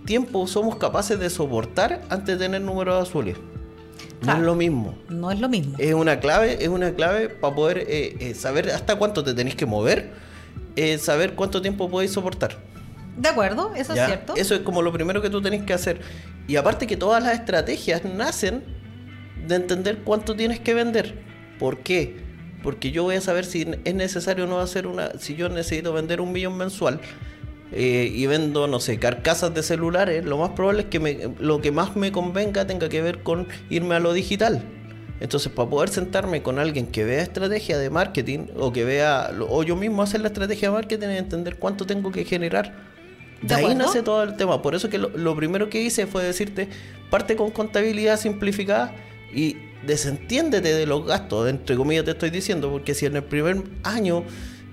[0.04, 3.36] tiempo somos capaces de soportar antes de tener números azules?
[3.36, 4.38] No Claro.
[4.40, 4.94] es lo mismo.
[5.08, 5.74] No es lo mismo.
[5.78, 9.56] Es una clave, es una clave para poder eh, eh, saber hasta cuánto te tenéis
[9.56, 10.10] que mover,
[10.98, 12.56] saber cuánto tiempo podéis soportar.
[13.16, 14.02] De acuerdo, eso ¿ya?
[14.04, 14.34] es cierto.
[14.36, 16.00] Eso es como lo primero que tú tenés que hacer.
[16.46, 18.62] Y aparte que todas las estrategias nacen
[19.46, 21.14] de entender cuánto tienes que vender.
[21.58, 22.16] ¿Por qué?
[22.62, 25.12] Porque yo voy a saber si es necesario o no hacer una...
[25.18, 27.00] Si yo necesito vender un millón mensual
[27.72, 31.60] eh, y vendo, no sé, carcasas de celulares, lo más probable es que me- lo
[31.60, 34.62] que más me convenga tenga que ver con irme a lo digital.
[35.20, 39.62] Entonces, para poder sentarme con alguien que vea estrategia de marketing o que vea, o
[39.62, 42.95] yo mismo hacer la estrategia de marketing y entender cuánto tengo que generar.
[43.46, 43.84] ¿De ahí acuerdo?
[43.84, 44.62] nace todo el tema.
[44.62, 46.68] Por eso que lo, lo primero que hice fue decirte,
[47.10, 48.94] parte con contabilidad simplificada
[49.32, 49.56] y
[49.86, 54.24] desentiéndete de los gastos, entre comillas te estoy diciendo, porque si en el primer año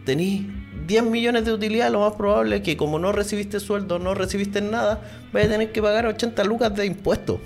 [0.05, 0.43] tenís
[0.87, 4.61] 10 millones de utilidad, lo más probable es que como no recibiste sueldo, no recibiste
[4.61, 7.39] nada, vais a tener que pagar 80 lucas de impuestos.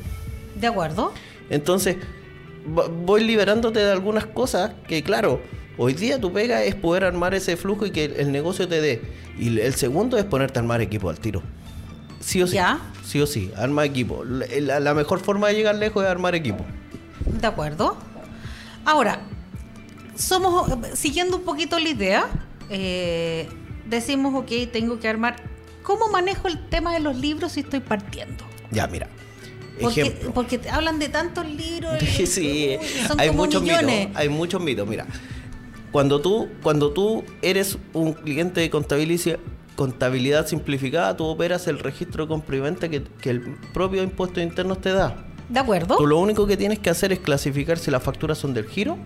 [0.56, 1.14] De acuerdo.
[1.50, 1.98] Entonces,
[2.66, 5.42] voy liberándote de algunas cosas que, claro,
[5.78, 8.82] hoy día tu pega es poder armar ese flujo y que el, el negocio te
[8.82, 9.02] dé.
[9.38, 11.42] Y el segundo es ponerte a armar equipo al tiro.
[12.20, 12.56] Sí o sí.
[12.56, 12.80] Ya.
[13.06, 14.26] Sí o sí, arma equipo.
[14.26, 16.66] La, mejor forma de llegar lejos es armar equipo.
[17.26, 17.98] De acuerdo.
[18.84, 19.22] Ahora,
[20.16, 22.26] somos, siguiendo un poquito la idea,
[22.70, 23.48] eh,
[23.86, 25.38] decimos, ok, tengo que armar.
[25.84, 28.44] ¿Cómo manejo el tema de los libros si estoy partiendo?
[28.72, 29.08] Ya, mira.
[29.80, 30.34] Porque, Ejemplo.
[30.34, 31.94] porque te hablan de tantos libros.
[32.26, 33.86] Sí, uy, son hay como muchos mitos.
[34.16, 34.86] Hay muchos mitos.
[34.86, 35.06] Mira,
[35.92, 39.40] cuando tú, cuando tú eres un cliente de contabilidad,
[39.76, 43.42] contabilidad simplificada, tú operas el registro de compra y venta que, que el
[43.74, 45.26] propio impuesto interno te da.
[45.50, 45.96] ¿De acuerdo?
[45.98, 48.98] Tú lo único que tienes que hacer es clasificar si las facturas son del giro.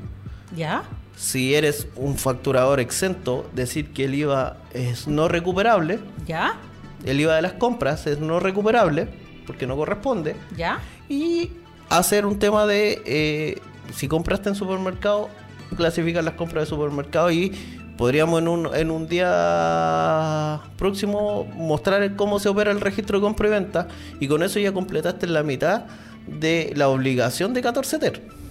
[0.56, 0.84] ¿Ya?
[1.16, 6.00] Si eres un facturador exento, decir que el IVA es no recuperable.
[6.26, 6.56] ¿Ya?
[7.06, 9.08] El IVA de las compras es no recuperable
[9.46, 10.36] porque no corresponde.
[10.58, 10.80] ¿Ya?
[11.10, 11.52] Y
[11.90, 13.60] hacer un tema de eh,
[13.94, 15.30] si compraste en supermercado,
[15.76, 17.50] clasificar las compras de supermercado y
[17.98, 23.48] podríamos en un, en un día próximo mostrar cómo se opera el registro de compra
[23.48, 23.88] y venta
[24.20, 25.84] y con eso ya completaste la mitad
[26.28, 28.42] de la obligación de 14 TER.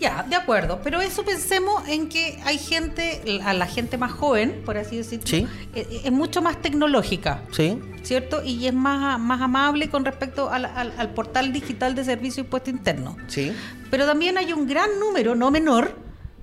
[0.00, 4.62] Ya, de acuerdo, pero eso pensemos en que hay gente, a la gente más joven,
[4.64, 5.44] por así decirlo, Sí.
[5.74, 7.42] eh, es mucho más tecnológica.
[7.50, 7.80] Sí.
[8.04, 8.44] ¿Cierto?
[8.44, 12.70] Y es más, más amable con respecto al, al- al portal digital de servicio impuesto
[12.70, 13.16] interno.
[13.26, 13.52] Sí.
[13.90, 15.90] Pero también hay un gran número, no menor,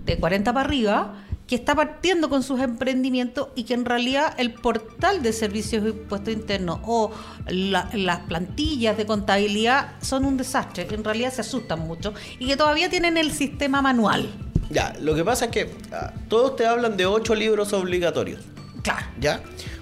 [0.05, 4.53] de 40 para arriba, que está partiendo con sus emprendimientos y que en realidad el
[4.53, 7.11] portal de servicios de impuesto interno o
[7.47, 10.87] la- las plantillas de contabilidad son un desastre.
[10.89, 14.27] En realidad se asustan mucho y que todavía tienen el sistema manual.
[14.71, 18.41] Ya, lo que pasa es que ah, todos te hablan de ocho libros obligatorios.
[18.81, 19.05] Claro.
[19.19, 19.41] ¿Ya?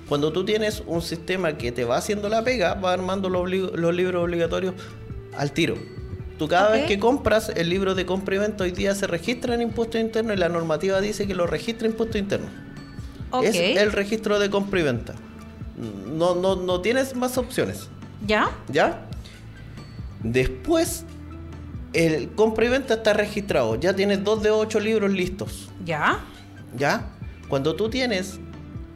[0.09, 3.49] Cuando tú tienes un sistema que te va haciendo la pega, va armando los
[3.95, 4.75] libros obligatorios
[5.37, 5.75] al tiro.
[6.37, 9.53] Tú cada vez que compras el libro de compra y venta hoy día se registra
[9.53, 12.47] en impuesto interno y la normativa dice que lo registra impuesto interno.
[13.31, 13.45] Ok.
[13.45, 15.13] Es el registro de compra y venta.
[15.77, 17.89] No, no, no tienes más opciones.
[18.25, 18.49] ¿Ya?
[18.69, 19.05] ¿Ya?
[20.23, 21.05] Después,
[21.93, 23.75] el compra y venta está registrado.
[23.75, 25.69] Ya tienes dos de ocho libros listos.
[25.85, 26.19] ¿Ya?
[26.77, 27.09] ¿Ya?
[27.47, 28.39] Cuando tú tienes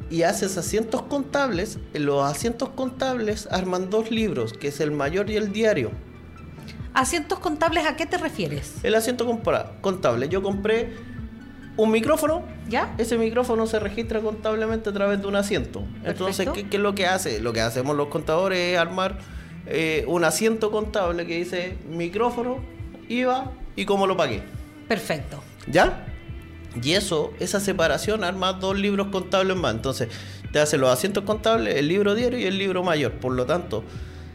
[0.09, 5.35] y haces asientos contables, los asientos contables arman dos libros, que es el mayor y
[5.35, 5.91] el diario.
[6.97, 8.73] ¿Asientos contables a qué te refieres?
[8.81, 9.27] El asiento
[9.81, 10.95] contable, yo compré
[11.75, 12.95] un micrófono, ¿Ya?
[12.97, 15.83] ese micrófono se registra contablemente a través de un asiento.
[16.03, 16.53] Entonces, Perfecto.
[16.53, 17.39] ¿qué, qué es lo que hace?
[17.39, 19.19] Lo que hacemos los contadores es armar
[19.67, 22.57] eh, un asiento contable que dice micrófono,
[23.07, 24.41] IVA y cómo lo pagué.
[24.87, 25.43] Perfecto.
[25.67, 26.03] ¿Ya?
[26.81, 29.75] Y eso, esa separación arma dos libros contables más.
[29.75, 30.09] Entonces,
[30.51, 33.11] te hace los asientos contables, el libro diario y el libro mayor.
[33.11, 33.83] Por lo tanto,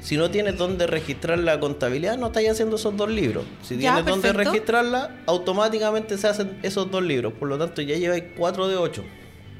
[0.02, 3.44] si no tienes dónde registrar la contabilidad, no estás haciendo esos dos libros.
[3.62, 7.32] Si Ya, tienes dónde registrarla, automáticamente se hacen esos dos libros.
[7.32, 9.04] Por lo tanto, ya lleváis cuatro de ocho.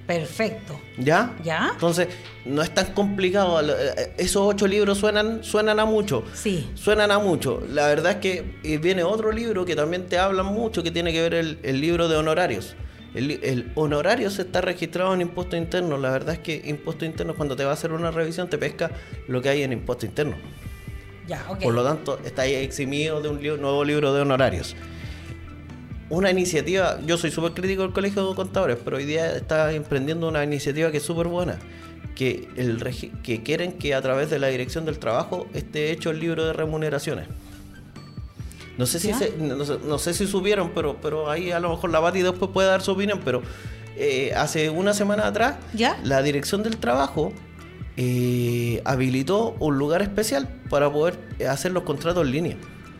[0.07, 0.79] Perfecto.
[0.99, 1.33] ¿Ya?
[1.45, 1.71] ¿Ya?
[1.73, 2.09] Entonces,
[2.45, 3.61] no es tan complicado.
[3.61, 6.25] Eh, Esos ocho libros suenan, suenan a mucho.
[6.35, 6.69] Sí.
[6.75, 7.63] Suenan a mucho.
[7.71, 11.13] La verdad es que eh, viene otro libro que también te habla mucho, que tiene
[11.13, 12.75] que ver el, el libro de honorarios.
[13.15, 15.99] El, honorario se está registrado en impuesto interno.
[15.99, 18.91] La verdad es que impuesto interno, cuando te va a hacer una revisión, te pesca
[19.29, 20.35] lo que hay en impuesto interno.
[21.29, 21.45] Ya.
[21.63, 24.75] Por lo tanto, está ahí eximido de un li- nuevo libro de honorarios.
[26.09, 30.29] Una iniciativa, yo soy súper crítico del Colegio de Contadores, pero hoy día está emprendiendo
[30.29, 31.59] una iniciativa que es súper buena,
[32.15, 36.11] que, el regi- que quieren que a través de la Dirección del Trabajo esté hecho
[36.11, 37.29] el libro de remuneraciones.
[38.79, 39.09] No sé si
[39.39, 42.51] no, sé- no sé si subieron, pero, pero ahí a lo mejor la Bati después
[42.53, 43.43] puede dar su opinión, pero
[43.97, 45.99] eh, hace una semana atrás ¿Ya?
[46.05, 47.33] la Dirección del Trabajo
[47.97, 51.19] eh, habilitó un lugar especial para poder
[51.49, 52.57] hacer los contratos en línea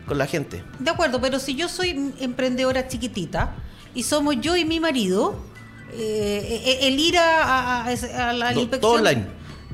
[0.07, 0.63] con la gente.
[0.79, 3.55] De acuerdo, pero si yo soy emprendedora chiquitita
[3.95, 5.35] y somos yo y mi marido,
[5.93, 8.81] eh, eh, el ir a, a- a- a la No, inspección.
[8.81, 9.25] todo online.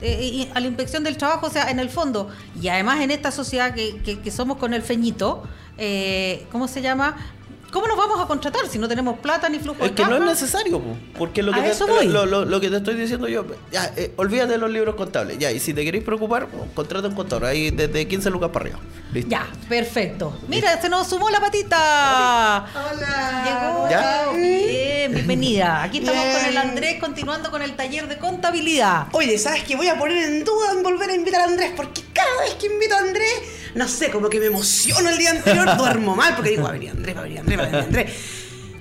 [0.01, 2.29] Eh, a la inspección del trabajo, o sea, en el fondo,
[2.61, 5.43] y además en esta sociedad que, que- que somos con el feñito,
[5.77, 7.15] eh, ¿cómo se llama?
[7.71, 10.15] ¿Cómo nos vamos a contratar si no tenemos plata ni flujo Es de que no
[10.17, 12.07] es necesario, po, porque lo que, te, eso voy.
[12.07, 15.37] lo, lo- lo que te estoy diciendo yo, ya, eh, olvídate de los libros contables,
[15.37, 18.79] ya, y si te queréis preocupar, contrata un contador, ahí desde 15 lucas para arriba.
[19.13, 19.29] Listo.
[19.29, 20.37] Ya, perfecto.
[20.47, 22.65] Mira, se nos sumó la patita.
[22.73, 23.43] Hola.
[23.45, 23.89] Llegó.
[23.89, 24.29] ¿Ya?
[24.35, 25.83] Bien, bienvenida.
[25.83, 29.07] Aquí estamos con el Andrés continuando con el taller de contabilidad.
[29.13, 29.75] Oye, ¿sabes qué?
[29.75, 32.67] Voy a poner en duda en volver a invitar a Andrés, porque cada vez que
[32.67, 33.41] invito a Andrés,
[33.75, 36.73] no sé, como que me emociono el día anterior, duermo mal, porque digo, va a
[36.73, 37.58] venir Andrés, va a venir Andrés,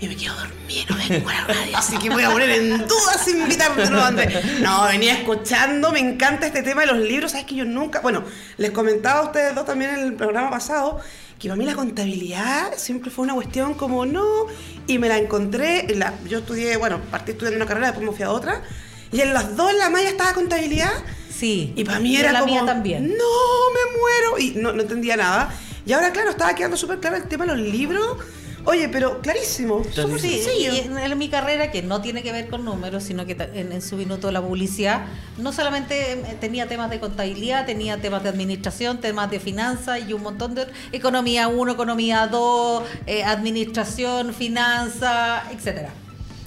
[0.00, 2.78] Y me quedo dormido, no vengo a la radio, así que voy a poner en
[2.86, 4.60] duda si invitarte de nuevo a Andrés.
[4.60, 8.22] No, venía escuchando, me encanta este tema de los libros, ¿sabes que yo nunca, bueno,
[8.58, 11.00] les comentaba a ustedes dos también en el programa pasado,
[11.40, 14.24] que para mí la contabilidad siempre fue una cuestión como no,
[14.86, 18.14] y me la encontré, en la, yo estudié, bueno, partí estudiando una carrera, después me
[18.14, 18.62] fui a otra,
[19.10, 20.92] y en las dos en la malla estaba contabilidad,
[21.36, 21.72] Sí.
[21.74, 23.08] y para mí en era la como, mía también.
[23.08, 25.52] no, me muero, y no, no entendía nada.
[25.86, 28.18] Y ahora, claro, estaba quedando súper claro el tema de los libros.
[28.64, 29.82] Oye, pero clarísimo,
[30.18, 33.32] Sí, y en, en mi carrera, que no tiene que ver con números, sino que
[33.54, 35.06] en, en su minuto la publicidad,
[35.38, 40.12] no solamente eh, tenía temas de contabilidad, tenía temas de administración, temas de finanzas y
[40.12, 42.82] un montón de economía 1, economía 2,
[43.24, 45.90] administración, finanzas, etcétera,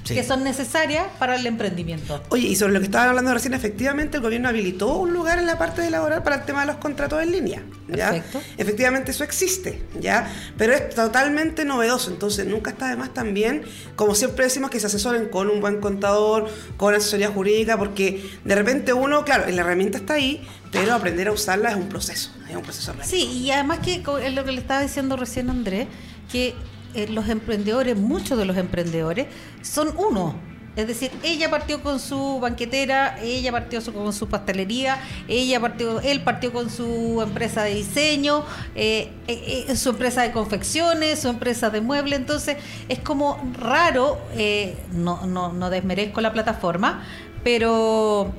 [0.04, 0.14] Sí.
[0.14, 2.22] que son necesarias para el emprendimiento.
[2.30, 5.46] Oye, y sobre lo que estaban hablando recién, efectivamente el gobierno habilitó un lugar en
[5.46, 7.62] la parte de laboral para el tema de los contratos en línea.
[7.88, 8.10] ¿ya?
[8.10, 8.40] Perfecto.
[8.58, 10.30] Efectivamente eso existe, ¿ya?
[10.56, 13.62] Pero es totalmente novedoso, entonces nunca está de más también,
[13.96, 18.54] como siempre decimos, que se asesoren con un buen contador, con asesoría jurídica, porque de
[18.54, 22.56] repente uno, claro, la herramienta está ahí, pero aprender a usarla es un proceso, es
[22.56, 23.06] un proceso real.
[23.06, 25.86] Sí, y además que lo que le estaba diciendo recién Andrés,
[26.30, 26.54] que
[26.94, 29.26] eh, los emprendedores, muchos de los emprendedores,
[29.62, 30.34] son uno.
[30.74, 36.00] Es decir, ella partió con su banquetera, ella partió su- con su pastelería, ella partió,
[36.00, 38.42] él partió con su empresa de diseño,
[38.74, 42.18] eh, eh, su empresa de confecciones, su empresa de muebles.
[42.18, 42.56] Entonces,
[42.88, 47.02] es como raro, eh, no, no, no desmerezco la plataforma,
[47.44, 48.32] pero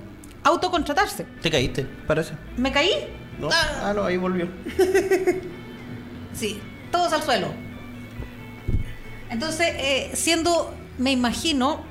[0.44, 1.26] autocontratarse.
[1.40, 2.34] Te caíste, parece.
[2.58, 2.90] ¿Me caí?
[3.40, 3.50] ¿No?
[3.52, 4.48] Ah, no, ahí volvió.
[6.34, 6.60] Sí,
[6.92, 7.48] todos al suelo.
[9.34, 11.82] Entonces, eh, siendo, me imagino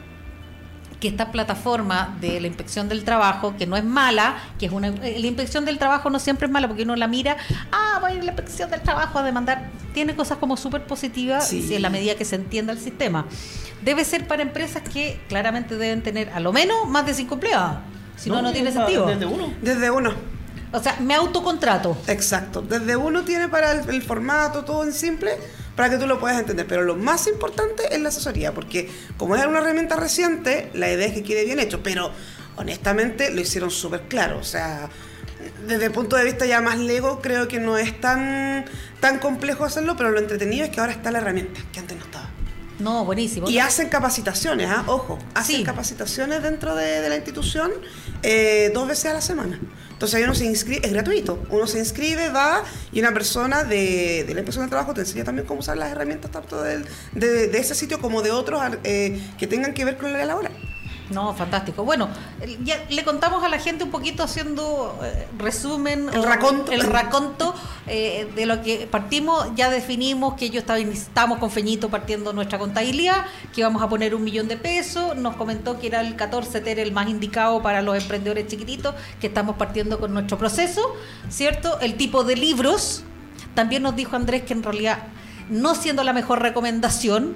[1.00, 4.86] que esta plataforma de la inspección del trabajo, que no es mala, que es una
[4.86, 7.36] eh, la inspección del trabajo no siempre es mala porque uno la mira,
[7.72, 10.86] ah, voy a ir a la inspección del trabajo a demandar, tiene cosas como súper
[10.86, 11.60] positivas Sí.
[11.66, 13.26] si en la medida que se entienda el sistema.
[13.82, 17.78] Debe ser para empresas que claramente deben tener a lo menos más de cinco empleados,
[18.16, 19.06] si no, no, tiene sentido.
[19.06, 19.52] Desde uno.
[19.60, 20.12] Desde uno.
[20.70, 21.98] O sea, me autocontrato.
[22.06, 22.62] Exacto.
[22.62, 25.32] Desde uno tiene para el, el formato, todo en simple,
[25.76, 26.66] para que tú lo puedas entender.
[26.66, 31.06] Pero lo más importante es la asesoría, porque como es una herramienta reciente, la idea
[31.06, 31.82] es que quede bien hecho.
[31.82, 32.12] Pero
[32.56, 34.38] honestamente lo hicieron súper claro.
[34.38, 34.88] O sea,
[35.66, 38.64] desde el punto de vista ya más lego, creo que no es tan,
[39.00, 42.11] tan complejo hacerlo, pero lo entretenido es que ahora está la herramienta, que antes no.
[42.82, 43.48] No, buenísimo.
[43.48, 44.84] Y hacen capacitaciones, ¿ah?
[44.86, 45.64] ojo, hacen Sí.
[45.64, 47.70] capacitaciones dentro de, de la institución
[48.22, 49.58] eh, dos veces a la semana.
[49.92, 54.24] Entonces ahí uno se inscribe, es gratuito, uno se inscribe, va y una persona de,
[54.26, 56.82] de la inspección de trabajo te enseña también cómo usar las herramientas tanto de
[57.56, 60.52] ese sitio como de otros eh, que tengan que ver con la laboral.
[61.10, 61.84] No, fantástico.
[61.84, 62.08] Bueno,
[62.64, 66.08] ya le contamos a la gente un poquito haciendo eh, resumen.
[66.12, 66.72] El raconto.
[66.72, 67.54] El raconto
[67.86, 69.48] eh, de lo que partimos.
[69.54, 74.14] Ya definimos que yo estaba, estamos con Feñito partiendo nuestra contabilidad, que íbamos a poner
[74.14, 75.16] un millón de pesos.
[75.16, 79.26] Nos comentó que era el 14 TER el más indicado para los emprendedores chiquititos, que
[79.26, 80.94] estamos partiendo con nuestro proceso,
[81.28, 81.78] ¿cierto?
[81.80, 83.04] El tipo de libros.
[83.54, 84.98] También nos dijo Andrés que en realidad,
[85.52, 87.34] no siendo la mejor recomendación,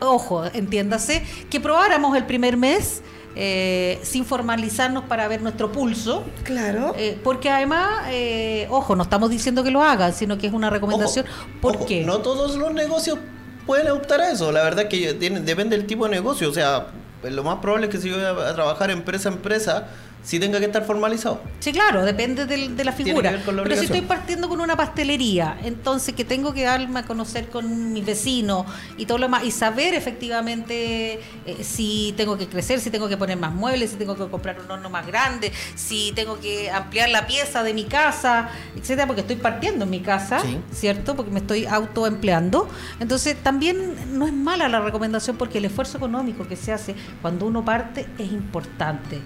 [0.00, 3.02] ojo, entiéndase, que probáramos el primer mes
[3.34, 6.24] eh, sin formalizarnos para ver nuestro pulso.
[6.44, 6.94] Claro.
[6.98, 10.68] eh, porque además, eh, ojo, no estamos diciendo que lo hagan, sino que es una
[10.70, 11.26] recomendación.
[11.26, 12.04] Ojo, ¿Por ojo, qué?
[12.04, 13.18] No todos los negocios
[13.66, 14.50] pueden optar a eso.
[14.52, 16.50] La verdad es que tiene- depende del tipo de negocio.
[16.50, 16.88] O sea,
[17.22, 19.88] lo más probable es que si yo voy a, a trabajar empresa a empresa,
[20.22, 21.40] sí tenga que estar formalizado.
[21.60, 23.30] Sí, claro, depende del- de la figura.
[23.30, 26.62] que ver con la Pero si estoy partiendo con una pastelería, entonces que tengo que
[26.64, 28.66] darme a conocer con mis vecinos
[28.96, 33.16] y todo lo demás, y saber efectivamente eh, si tengo que crecer, si tengo que
[33.16, 37.08] poner más muebles, si tengo que comprar un horno más grande, si tengo que ampliar
[37.08, 40.58] la pieza de mi casa, etcétera, porque estoy partiendo en mi casa, Sí.
[40.72, 41.16] ¿cierto?
[41.16, 42.68] Porque me estoy autoempleando.
[43.00, 47.46] Entonces, también no es mala la recomendación porque el esfuerzo económico que se hace cuando
[47.46, 49.20] uno parte es importante.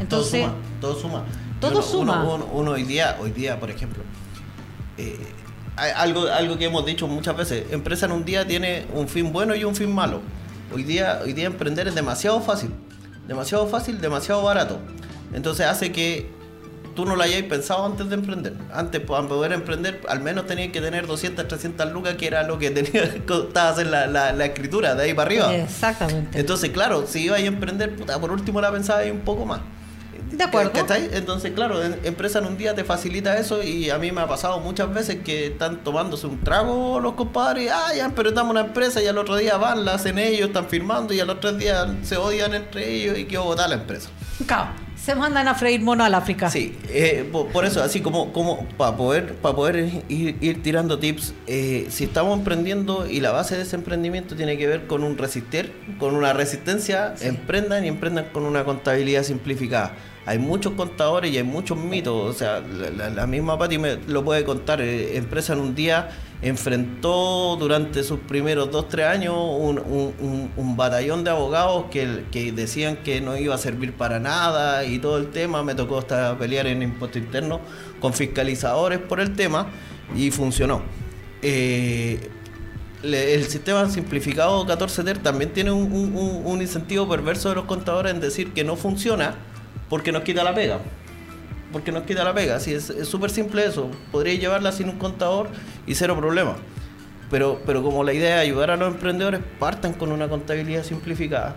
[0.00, 1.24] Entonces, todo suma, todo suma.
[1.60, 2.22] todo Uno- suma.
[2.24, 4.02] Uno, uno- uno hoy día, hoy día, por ejemplo,
[4.98, 5.18] eh,
[5.76, 9.32] hay algo, algo que hemos dicho muchas veces, empresa en un día tiene un fin
[9.32, 10.20] bueno y un fin malo.
[10.74, 12.70] Hoy día, hoy día emprender es demasiado fácil,
[13.26, 14.78] demasiado fácil, demasiado barato.
[15.32, 16.28] Entonces hace que
[16.94, 18.54] tú no lo hayáis pensado antes de emprender.
[18.72, 22.58] Antes, para poder emprender, al menos tenías que tener 200, 300 lucas, que era lo
[22.58, 25.54] que tenía costaba hacer la, la- la escritura, de ahí para arriba.
[25.54, 26.38] Exactamente.
[26.38, 29.60] Entonces, claro, si ibas a emprender, puta, por último la pensabas ahí un poco más.
[30.30, 30.72] De acuerdo.
[30.72, 31.08] ¿Cachai?
[31.12, 34.26] Entonces, claro, en- empresa en un día te facilita eso y a mí me ha
[34.28, 38.60] pasado muchas veces que están tomándose un trago los compadres, ah, ya, pero estamos una
[38.60, 41.96] empresa y al otro día van, la hacen ellos, están firmando y al otro día
[42.02, 44.08] se odian entre ellos y quedó botada la empresa.
[44.46, 46.48] Claro, se mandan a freír mono al África.
[46.50, 50.98] Sí, eh, po- por, eso, así como, como para poder, para poder ir, ir tirando
[50.98, 55.04] tips, eh, si estamos emprendiendo y la base de ese emprendimiento tiene que ver con
[55.04, 59.92] un resistir, con una resistencia, emprendan y emprendan con una contabilidad simplificada.
[60.26, 64.44] Hay muchos contadores y hay muchos mitos, o sea, la, misma Pati me lo puede
[64.44, 66.10] contar, eh, empresa en un día
[66.42, 73.36] enfrentó durante sus primeros dos, tres años un, batallón de abogados que, decían que no
[73.36, 75.62] iba a servir para nada y todo el tema.
[75.62, 77.60] Me tocó hasta pelear en impuesto interno
[78.00, 79.66] con fiscalizadores por el tema
[80.16, 80.82] y funcionó.
[81.42, 82.30] Eh,
[83.02, 88.20] el sistema simplificado 14 TER también tiene un- un incentivo perverso de los contadores en
[88.20, 89.34] decir que no funciona
[89.90, 90.80] porque nos quita la pega
[91.72, 92.58] porque nos quita la pega.
[92.60, 93.90] Sí, es es súper simple eso.
[94.12, 95.48] Podría llevarla sin un contador
[95.86, 96.56] y cero problema.
[97.30, 101.54] Pero, pero como la idea es ayudar a los emprendedores, partan con una contabilidad simplificada.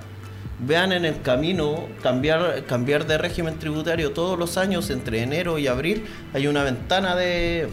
[0.59, 5.67] Vean en el camino cambiar, cambiar de régimen tributario todos los años, entre enero y
[5.67, 7.69] abril, hay una ventana de,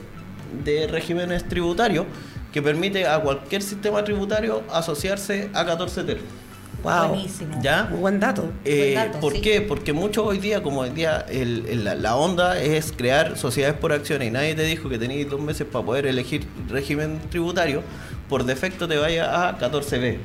[0.64, 2.06] de regímenes tributarios
[2.52, 6.18] que permite a cualquier sistema tributario asociarse a 14 TER.
[6.82, 7.08] Wow.
[7.10, 7.58] Buenísimo.
[7.62, 7.84] ¿Ya?
[7.90, 8.50] Muy buen dato.
[8.64, 9.40] Eh, Buen dato, ¿Por sí.
[9.42, 9.60] qué?
[9.60, 13.76] Porque mucho hoy día, como hoy día el- el- la, la onda es crear sociedades
[13.78, 17.82] por acciones y nadie te dijo que tenías dos meses para poder elegir régimen tributario,
[18.28, 20.18] por defecto te vaya a 14B,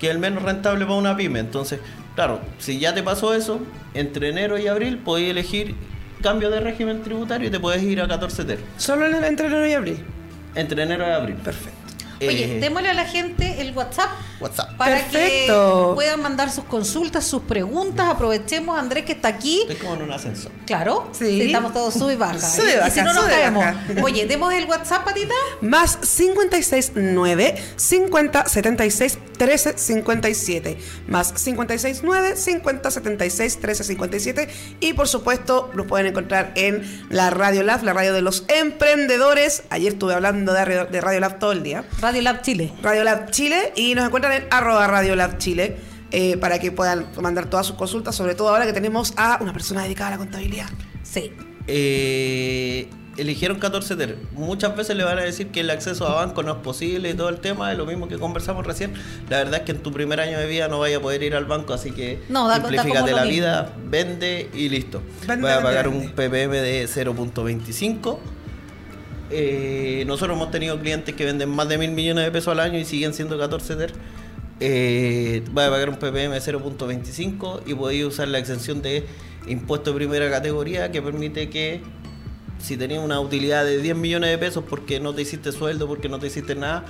[0.00, 1.38] que es el menos rentable para una pyme.
[1.40, 1.80] Entonces,
[2.14, 3.58] Claro, si ya te pasó eso,
[3.94, 5.74] entre enero y abril podés elegir
[6.22, 8.58] cambio de régimen tributario y te puedes ir a 14 ter.
[8.76, 10.04] Solo en- entre enero y abril.
[10.54, 11.36] Entre enero y abril.
[11.36, 11.78] Perfecto.
[12.20, 14.10] Oye, Eh, démosle a la gente el WhatsApp
[14.42, 14.76] WhatsApp.
[14.76, 15.90] para Perfecto.
[15.90, 18.08] que puedan mandar sus consultas, sus preguntas.
[18.08, 19.60] Aprovechemos, Andrés, que está aquí.
[19.62, 20.52] Estoy como en un ascensor.
[20.66, 21.42] Claro, Sí.
[21.42, 22.38] estamos todos sub y baja.
[22.40, 23.64] Sub y si no nos caemos.
[23.64, 23.84] baja.
[24.02, 25.34] Oye, demos el WhatsApp, patita.
[25.60, 30.78] Más 569 50 76 13 57.
[31.08, 34.48] Más 569 50 76 13 57.
[34.80, 39.64] Y por supuesto, nos pueden encontrar en la Radio Lab, la radio de los emprendedores.
[39.70, 41.84] Ayer estuve hablando de Radio, de Radio Lab todo el día.
[42.00, 42.72] Radio Lab Chile.
[42.82, 45.76] Radio Lab Chile y nos encuentran en arroba Radio Lab Chile
[46.10, 49.52] eh, para que puedan mandar todas sus consultas, sobre todo ahora que tenemos a una
[49.52, 50.66] persona dedicada a la contabilidad.
[51.02, 51.32] Sí.
[51.66, 54.16] Eh, eligieron 14 ter.
[54.32, 57.14] Muchas veces le van a decir que el acceso a banco no es posible y
[57.14, 58.92] todo el tema, es lo mismo que conversamos recién.
[59.30, 61.34] La verdad es que en tu primer año de vida no vaya a poder ir
[61.34, 63.30] al banco, así que No, da- simplifícate la mismo.
[63.30, 65.02] vida, vende y listo.
[65.26, 66.06] Vende, Voy a vende, pagar vende.
[66.06, 68.18] un ppm de 0.25.
[69.30, 72.78] Eh, nosotros hemos tenido clientes que venden más de mil millones de pesos al año
[72.78, 73.92] y siguen siendo 14 ter.
[74.64, 79.04] Eh, va a pagar un ppm de 0.25 y podéis usar la exención de
[79.48, 81.82] impuesto de primera categoría que permite que
[82.60, 86.08] si tenías una utilidad de 10 millones de pesos porque no te hiciste sueldo, porque
[86.08, 86.84] no te hiciste nada,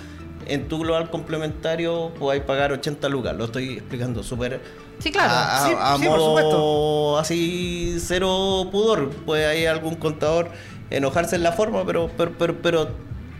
[0.46, 3.34] en tu global complementario podáis pagar 80 lucas.
[3.36, 4.60] Lo estoy explicando súper
[4.98, 5.32] Sí, claro.
[5.32, 7.18] a, a- Sí, a sí, por modo supuesto.
[7.20, 9.08] así cero pudor.
[9.24, 10.50] Puede hay algún contador
[10.90, 12.88] enojarse en la forma, pero pero pero, pero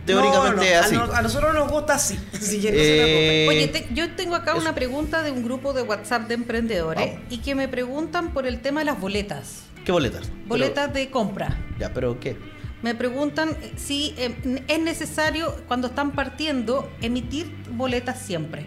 [0.05, 0.95] teóricamente No, no, es a así.
[0.95, 2.17] no- A, nosotros nos gusta así.
[2.61, 2.69] que
[3.45, 4.61] Eh, Oye, te- yo tengo acá eso.
[4.61, 7.27] una pregunta de un grupo de WhatsApp de emprendedores Vamos.
[7.29, 9.63] y que me preguntan por el tema de las boletas.
[9.85, 10.29] ¿Qué boletas?
[10.45, 11.57] Boletas de compra.
[11.79, 12.37] Ya, pero ¿qué?
[12.81, 18.65] Me preguntan si eh, es necesario, cuando están partiendo, emitir boletas siempre.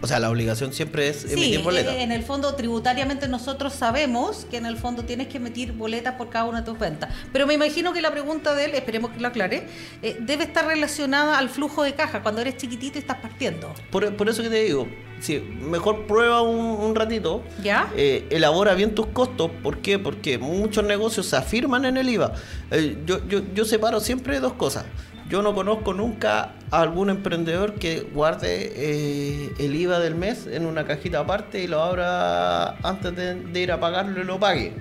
[0.00, 1.94] O sea, la obligación siempre es Sí, emitir boletas.
[1.94, 6.14] eh, en el fondo tributariamente nosotros sabemos que en el fondo tienes que emitir boletas
[6.14, 7.10] por cada una de tus ventas.
[7.32, 9.66] Pero me imagino que la pregunta de él, esperemos que lo aclare,
[10.02, 13.72] eh, debe estar relacionada al flujo de caja cuando eres chiquitito y estás partiendo.
[13.90, 14.86] Por, por eso que te digo,
[15.20, 17.42] sí, mejor prueba un, un ratito.
[17.62, 17.90] ¿Ya?
[17.96, 19.50] eh, elabora bien tus costos.
[19.62, 19.98] ¿Por qué?
[19.98, 22.32] Porque muchos negocios se afirman en el IVA.
[22.70, 24.84] Eh, yo, yo, yo separo siempre dos cosas.
[25.28, 30.64] Yo no conozco nunca a algún emprendedor que guarde eh, el IVA del mes en
[30.64, 34.72] una cajita aparte y lo abra antes de, ir a pagarlo y lo pague.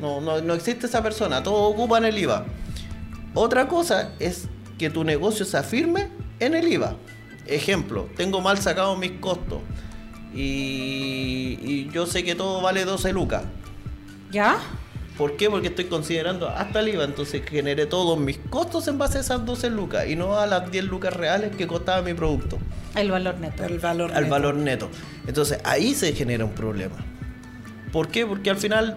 [0.00, 1.42] No, no, no existe esa persona.
[1.42, 2.46] Todos ocupan el IVA.
[3.34, 6.08] Otra cosa es que tu negocio se afirme
[6.40, 6.96] en el IVA.
[7.46, 9.60] Ejemplo, tengo mal sacado mis costos
[10.34, 13.42] y yo sé que todo vale 12 lucas.
[14.32, 14.58] ¿Ya?
[15.18, 15.50] ¿Por qué?
[15.50, 19.44] Porque estoy considerando hasta el IVA, entonces generé todos mis costos en base a esas
[19.44, 22.58] 12 lucas y no a las 10 lucas reales que costaba mi producto,
[22.96, 23.64] El valor neto.
[23.64, 24.10] El valor.
[24.12, 24.30] al neto.
[24.30, 24.88] valor neto.
[25.26, 26.96] Entonces ahí se genera un problema.
[27.92, 28.24] ¿Por qué?
[28.24, 28.96] Porque al final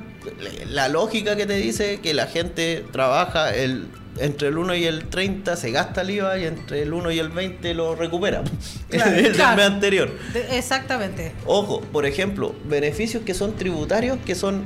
[0.69, 3.87] la lógica que te dice que la gente trabaja el,
[4.19, 7.19] entre el 1 y el 30 se gasta el IVA y entre el 1 y
[7.19, 8.43] el 20 lo recupera
[8.89, 9.57] Claro, del claro.
[9.57, 10.11] mes anterior.
[10.31, 11.31] De- exactamente.
[11.47, 14.63] Ojo, por ejemplo, beneficios que son tributarios que son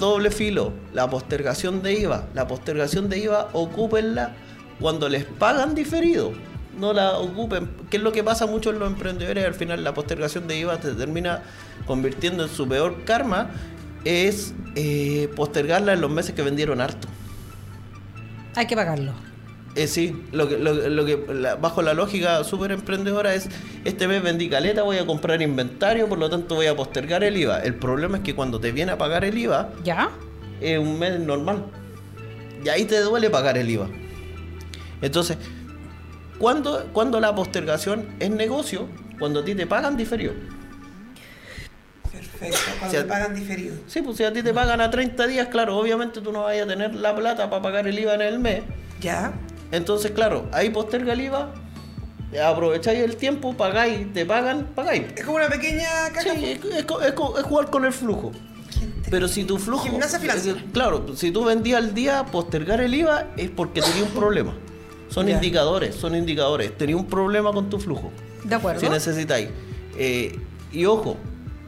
[0.00, 0.72] doble filo.
[0.92, 2.26] La postergación de IVA.
[2.34, 4.34] La postergación de IVA, ocúpenla
[4.80, 6.32] cuando les pagan diferido.
[6.76, 7.70] No la ocupen.
[7.90, 9.44] ¿Qué es lo que pasa mucho en los emprendedores?
[9.44, 11.42] Al final la postergación de IVA te termina
[11.86, 13.50] convirtiendo en su peor karma.
[14.04, 17.06] Es eh, postergarla en los meses que vendieron harto.
[18.56, 19.29] Hay que pagarlo.
[19.76, 23.48] Eh, sí, lo que, lo, lo que la- bajo la lógica súper emprendedora es,
[23.84, 27.36] este mes vendí caleta, voy a comprar inventario, por lo tanto voy a postergar el
[27.36, 27.60] IVA.
[27.60, 30.10] El problema es que cuando te viene a pagar el IVA, ¿Ya?
[30.60, 31.66] es un mes normal.
[32.64, 33.86] Y ahí te duele pagar el IVA.
[35.02, 35.38] Entonces,
[36.38, 38.88] cuando, cuando la postergación es negocio,
[39.20, 40.32] cuando a ti te pagan diferido.
[42.10, 42.58] Perfecto.
[42.80, 43.76] Cuando Si a- te pagan diferido.
[43.86, 46.60] Sí, pues si a ti te pagan a 30 días, claro, obviamente tú no vas
[46.60, 48.62] a tener la plata para pagar el IVA en el mes.
[49.00, 49.32] Ya.
[49.72, 51.52] Entonces, claro, ahí posterga el IVA,
[52.44, 55.04] aprovecháis el tiempo, pagáis, te pagan, pagáis.
[55.16, 56.34] Es como una pequeña caja.
[56.34, 56.84] Sí, es, es es
[57.38, 58.32] es jugar con el flujo.
[59.10, 59.84] Pero si tu flujo.
[59.84, 60.60] Gimnasia financiera.
[60.60, 64.54] eh, Claro, si tú vendías al día, postergar el IVA es porque tenía un problema.
[65.08, 66.76] Son indicadores, son indicadores.
[66.78, 68.12] Tenía un problema con tu flujo.
[68.44, 68.80] ¿De acuerdo?
[68.80, 69.48] Si necesitáis.
[69.98, 70.38] Eh,
[70.72, 71.16] y ojo,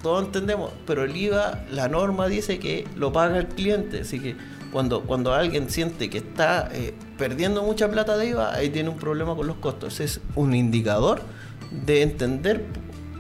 [0.01, 4.03] todos entendemos, pero el IVA, la norma dice que lo paga el cliente.
[4.03, 4.37] Así que
[4.73, 8.97] cuando, cuando alguien siente que está eh, perdiendo mucha plata de IVA, ahí tiene un
[8.97, 10.01] problema con los costos.
[10.01, 11.23] Es un indicador
[11.71, 12.65] de entender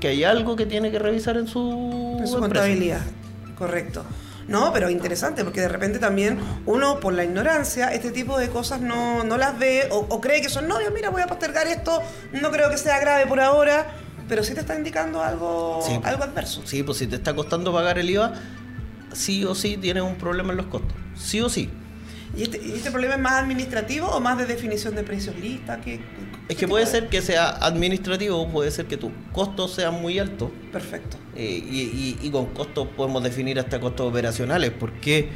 [0.00, 3.02] que hay algo que tiene que revisar en su, En su contabilidad.
[3.56, 4.02] Correcto.
[4.48, 8.80] No, pero interesante, porque de repente también uno, por la ignorancia, este tipo de cosas
[8.80, 10.90] no, no las ve o, o cree que son novios.
[10.92, 12.00] Mira, voy a postergar esto,
[12.32, 13.86] no creo que sea grave por ahora.
[14.28, 16.00] pero sí te está indicando algo, Sí.
[16.02, 16.62] algo adverso.
[16.64, 18.32] Sí, pues si te está costando pagar el IVA,
[19.12, 20.94] sí o sí tienes un problema en los costos.
[21.14, 21.68] Sí o sí.
[22.36, 25.80] ¿Y este, y este problema es más administrativo o más de definición de precios lista?
[25.82, 26.00] ¿Qué,
[26.48, 30.50] Es que puede ser que sea administrativo, puede ser que tus costos sean muy altos.
[30.72, 31.18] Perfecto.
[31.36, 35.28] eh, y, y- y con costos podemos definir hasta costos operacionales, porque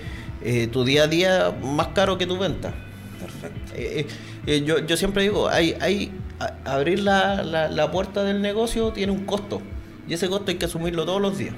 [0.43, 2.72] eh, tu día a día más caro que tu venta.
[3.20, 3.72] Perfecto.
[3.74, 4.07] Eh,
[4.47, 8.93] eh, yo, yo siempre digo, hay, hay a- abrir la, la- la puerta del negocio
[8.93, 9.61] tiene un costo.
[10.09, 11.55] Y ese costo hay que asumirlo todos los días.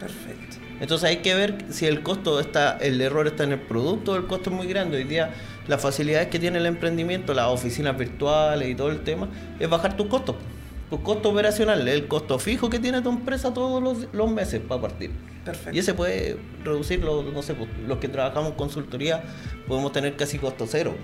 [0.00, 0.51] Perfecto.
[0.82, 4.16] Entonces hay que ver si el costo está, el error está en el producto o
[4.16, 4.96] el costo es muy grande.
[4.96, 5.32] Hoy día
[5.68, 9.28] las facilidades que tiene el emprendimiento, las oficinas virtuales y todo el tema,
[9.60, 10.34] es bajar tus costos.
[10.90, 14.82] Tus costos operacionales, el costo fijo que tiene tu empresa todos los, los meses para
[14.82, 15.12] partir.
[15.44, 15.70] Perfecto.
[15.70, 19.22] Y ese puede reducirlo, no sé, pues, los que trabajamos en consultoría
[19.68, 20.96] podemos tener casi costo cero.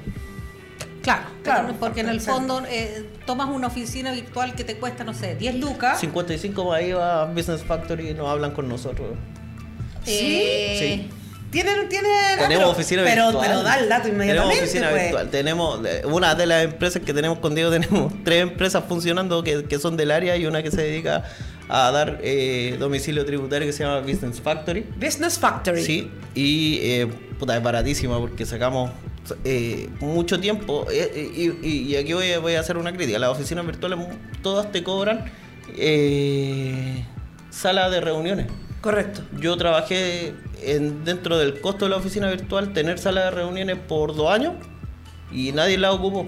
[1.02, 5.14] Claro, Claro, porque en el fondo eh, tomas una oficina virtual que te cuesta, no
[5.14, 6.00] sé, 10 lucas.
[6.00, 9.10] 55 más IVA, Business Factory, nos hablan con nosotros.
[10.10, 11.10] Eh, Sí.
[11.50, 12.10] Tienen, tienen.
[12.36, 13.46] Tenemos pero- oficina pero, virtual.
[13.48, 14.54] Pero da el dato inmediatamente.
[14.54, 15.02] Tenemos oficina pues.
[15.04, 15.30] virtual.
[15.30, 19.64] Tenemos eh, una de las empresas que tenemos con Diego, tenemos tres empresas funcionando que,
[19.64, 21.24] que son del área y una que se dedica
[21.70, 24.84] a dar eh, domicilio tributario que se llama Business Factory.
[24.96, 25.82] Business Factory.
[25.82, 27.06] Sí, y eh,
[27.38, 28.90] puta, es baratísima porque sacamos
[29.44, 30.86] eh, mucho tiempo.
[30.90, 33.18] eh, eh, y, y- y aquí voy, a- voy a hacer una crítica.
[33.18, 33.98] Las oficinas virtuales
[34.42, 35.24] todas te cobran
[35.78, 37.04] eh,
[37.50, 38.46] sala de reuniones.
[38.80, 39.22] Correcto.
[39.40, 44.14] Yo trabajé en, dentro del costo de la oficina virtual, tener sala de reuniones por
[44.14, 44.54] dos años
[45.32, 46.26] y nadie la ocupó.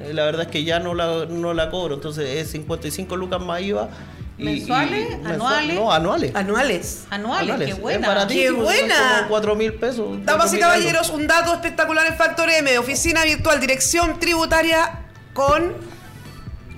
[0.00, 3.40] Eh, La verdad es que ya no la, no la cobro, entonces es 55 lucas
[3.40, 3.88] más IVA.
[4.38, 5.08] y- ¿Mensuales?
[5.10, 5.74] y- mensual- ¿Anuales?
[5.76, 6.34] No, anuales.
[6.34, 7.04] Anuales.
[7.10, 8.00] Anuales, qué buena.
[8.00, 8.94] Es baratísimo, ¡Qué buena!
[8.96, 10.18] son Como 4 mil pesos.
[10.24, 11.16] Damas y 4.000 caballeros, algo.
[11.18, 15.02] un dato espectacular en Factor M, oficina virtual, dirección tributaria
[15.34, 15.74] con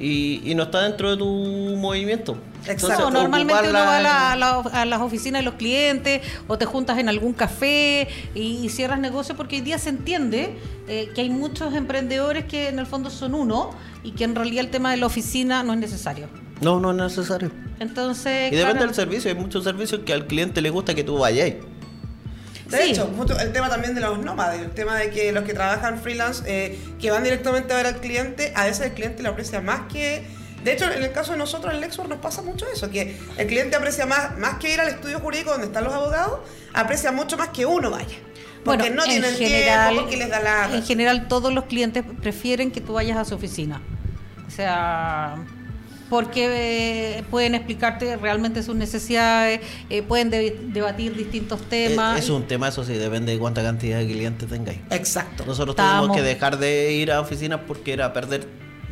[0.00, 1.26] y, y no está dentro de tu
[1.76, 2.36] movimiento.
[2.66, 3.10] Exacto.
[3.10, 6.64] No, normalmente uno va a, la- la- a las oficinas de los clientes o te
[6.66, 10.56] juntas en algún café y, y cierras negocio porque hoy día se entiende
[10.88, 13.70] eh, que hay muchos emprendedores que en el fondo son uno
[14.02, 16.28] y que en realidad el tema de la oficina no es necesario.
[16.60, 17.50] No, no es necesario.
[17.78, 19.30] Entonces, Y depende claro, del servicio.
[19.30, 21.52] Hay muchos servicios que al cliente le gusta que tú vayas.
[22.68, 22.90] De Sí.
[22.90, 25.98] hecho, mucho- el tema también de los nómades, el tema de que los que trabajan
[26.00, 29.60] freelance, eh, que van directamente a ver al cliente, a veces el cliente le aprecia
[29.60, 30.26] más que...
[30.64, 33.46] De hecho, en el caso de nosotros en Lexor nos pasa mucho eso, que el
[33.46, 36.40] cliente aprecia más, más que ir al estudio jurídico donde están los abogados,
[36.74, 38.16] aprecia mucho más que uno vaya.
[38.64, 40.74] Porque bueno, no en tienen general, tiempo, porque les da la...
[40.76, 43.80] En general, todos los clientes prefieren que tú vayas a su oficina.
[44.46, 45.36] O sea,
[46.10, 52.18] porque eh, pueden explicarte realmente sus necesidades, eh, pueden de- debatir distintos temas.
[52.18, 54.78] Es, es un tema, eso sí, depende de cuánta cantidad de clientes tengáis.
[54.90, 55.44] Exacto.
[55.46, 58.46] Nosotros Estamos- tuvimos que dejar de ir a oficinas porque era perder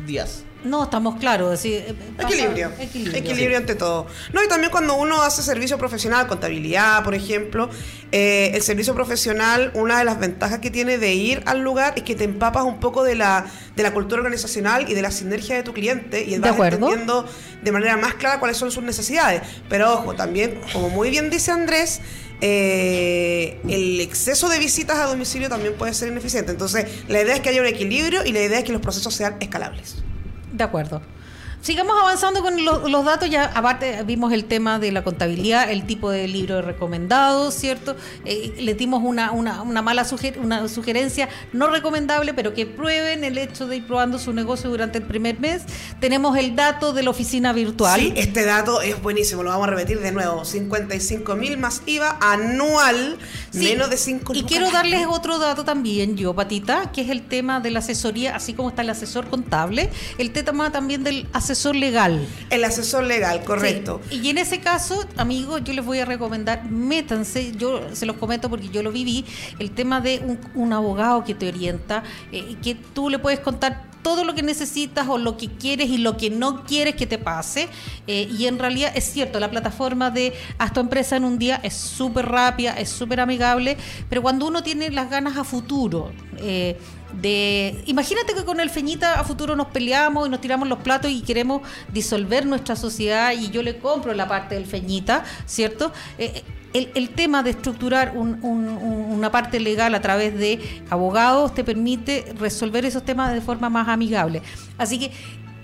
[0.05, 0.43] días.
[0.63, 1.63] No, estamos claros.
[1.65, 2.71] eh, pasa- Equilibrio.
[2.79, 3.17] Equilibrio.
[3.19, 4.07] Equilibrio ante todo.
[4.33, 7.69] No, y también cuando uno hace servicio profesional, contabilidad, por ejemplo,
[8.11, 12.03] eh, el servicio profesional, una de las ventajas que tiene de ir al lugar es
[12.03, 13.45] que te empapas un poco de la,
[13.75, 16.77] de la cultura organizacional y de la sinergia de tu cliente y De vas acuerdo.
[16.87, 17.25] entendiendo
[17.63, 19.43] de manera más clara cuáles son sus necesidades.
[19.69, 22.01] Pero ojo, también, como muy bien dice Andrés,
[22.41, 26.51] eh, el exceso de visitas a domicilio también puede ser ineficiente.
[26.51, 29.13] Entonces, la idea es que haya un equilibrio y la idea es que los procesos
[29.13, 29.95] sean escalables.
[30.57, 31.01] De acuerdo.
[31.61, 33.29] Sigamos avanzando con lo- los datos.
[33.29, 37.95] Ya aparte vimos el tema de la contabilidad, el tipo de libro recomendado, ¿cierto?
[38.23, 43.23] Eh, le dimos una, una, una mala suger- una sugerencia no recomendable, pero que prueben
[43.25, 45.63] el hecho de ir probando su negocio durante el primer mes.
[45.99, 47.99] Tenemos el dato de la oficina virtual.
[47.99, 50.45] Sí, este dato es buenísimo, lo vamos a repetir de nuevo.
[50.45, 53.17] 55 mil más IVA anual,
[53.51, 57.23] Sí, menos de 5 Y quiero darles otro dato también, yo, Patita, que es el
[57.23, 61.46] tema de la asesoría, así como está el asesor contable, el tema también del asesor
[61.75, 62.27] legal.
[62.49, 64.01] El asesor legal, correcto.
[64.09, 68.17] Sí, Y en ese caso, amigos, yo les voy a recomendar, métanse, yo se los
[68.17, 69.25] comento porque yo lo viví,
[69.59, 73.87] el tema de un, un abogado que te orienta, eh, que tú le puedes contar
[74.07, 77.17] todo lo que necesitas o lo que quieres y lo que no quieres que te
[77.17, 77.67] pase.
[78.07, 81.59] Eh, y en realidad es cierto, la plataforma de Haz tu empresa en un día
[81.61, 83.75] es súper rápida, es súper amigable,
[84.07, 86.77] pero cuando uno tiene las ganas a futuro, eh,
[87.13, 91.09] de imagínate que con el Feñita a futuro nos peleamos y nos tiramos los platos
[91.09, 91.61] y queremos
[91.93, 95.93] disolver nuestra sociedad y yo le compro la parte del Feñita, ¿cierto?
[96.17, 96.43] Eh,
[96.73, 101.53] el, el tema de estructurar un- un- un- una parte legal a través de abogados
[101.55, 104.41] te permite resolver esos temas de forma más amigable.
[104.77, 105.11] Así que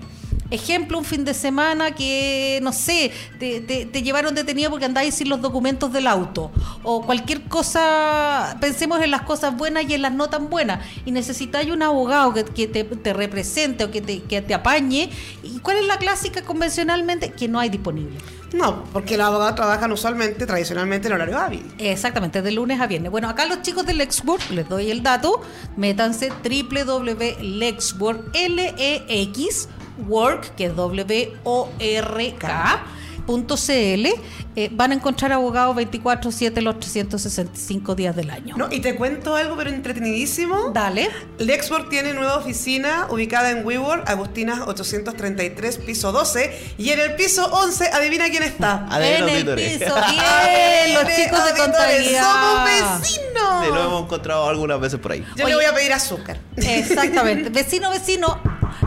[0.52, 5.16] Ejemplo, un fin de semana que, no sé, te, te- te llevaron detenido porque andáis
[5.16, 6.52] sin los documentos del auto.
[6.84, 10.86] O cualquier cosa, pensemos en las cosas buenas y en las no tan buenas.
[11.06, 15.10] Y necesitáis un abogado que, que te, te represente o que te, que te apañe.
[15.42, 17.32] ¿Y cuál es la clásica convencionalmente?
[17.32, 18.18] Que no hay disponible.
[18.54, 21.66] No, porque los abogados trabajan usualmente, tradicionalmente, en horario hábil.
[21.78, 23.10] Exactamente, de lunes a viernes.
[23.10, 25.42] Bueno, acá los chicos de Lexwork, les doy el dato,
[25.78, 29.70] métanse www.lexwork, L-E-X,
[30.08, 32.84] work, que es W-O-R-K,
[33.26, 34.08] punto CL,
[34.56, 38.56] eh, van a encontrar abogados 24-7 los 365 días del año.
[38.58, 40.72] No, y te cuento algo, pero entretenidísimo.
[40.74, 41.10] Dale.
[41.38, 46.74] Lexwork tiene nueva oficina ubicada en WeWork, Agustinas 833, piso 12.
[46.78, 48.88] Y en el piso 11, adivina quién está.
[49.02, 49.78] En el Auditores.
[49.78, 52.24] piso, bien, los ADN chicos de contabilidad.
[52.24, 53.64] ¡Somos vecinos!
[53.64, 55.24] Sí, lo hemos encontrado algunas veces por ahí.
[55.38, 55.54] Yo Oye.
[55.54, 56.40] le voy a pedir azúcar.
[56.58, 57.50] Exactamente.
[57.62, 58.38] Vecino, vecino,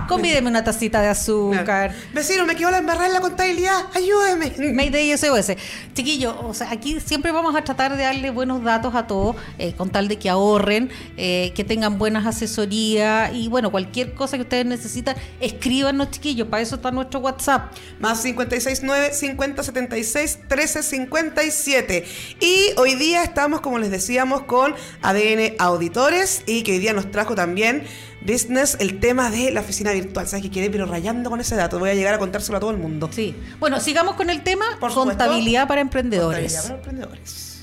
[0.09, 1.95] convídeme una tacita de azúcar.
[2.13, 3.87] Vecino, me quedó la embarrada en la contabilidad.
[3.95, 4.73] Ayúdeme.
[4.73, 5.53] Mayday SOS.
[5.95, 9.75] Chiquillos, o sea, aquí siempre vamos a tratar de darle buenos datos a todos, eh,
[9.75, 14.43] con tal de que ahorren, eh, que tengan buenas asesorías y bueno, cualquier cosa que
[14.43, 17.73] ustedes necesitan, escríbanos, chiquillos, para eso está nuestro WhatsApp.
[18.01, 22.05] Más 569 5076 1357.
[22.41, 27.11] Y hoy día estamos, como les decíamos, con ADN Auditores y que hoy día nos
[27.11, 27.85] trajo también
[28.25, 30.27] Business el tema de la oficina virtual.
[30.27, 31.79] ¿Sabes que quedé pero rayando con ese dato?
[31.79, 33.11] Voy a llegar a contárselo a todo el mundo.
[33.13, 33.35] Sí.
[33.61, 35.11] Bueno, sigamos con el tema Por supuesto.
[35.19, 36.55] contabilidad para emprendedores.
[36.55, 37.61] Contabilidad para emprendedores.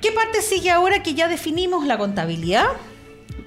[0.00, 2.64] ¿Qué parte sigue ahora que ya definimos la contabilidad?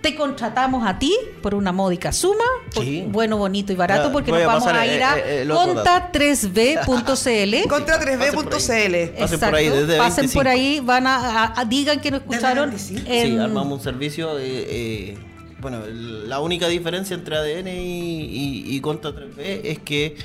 [0.01, 2.43] Te contratamos a ti por una módica suma,
[2.73, 3.03] por- Sí.
[3.07, 7.67] bueno, bonito y barato, porque nos vamos a ir a eh, eh, el otro conta3b.cl.
[7.67, 9.17] Contra Pasen 3b.cl.
[9.19, 10.33] Pasen por ahí, desde Pasen 25.
[10.39, 12.69] por ahí, van a, a- a- digan que nos escucharon.
[12.69, 13.01] 25.
[13.09, 14.37] Sí, armamos un servicio.
[14.39, 15.17] eh, eh,
[15.61, 20.15] bueno, el- la única diferencia entre ADN y, y, y Conta 3B es que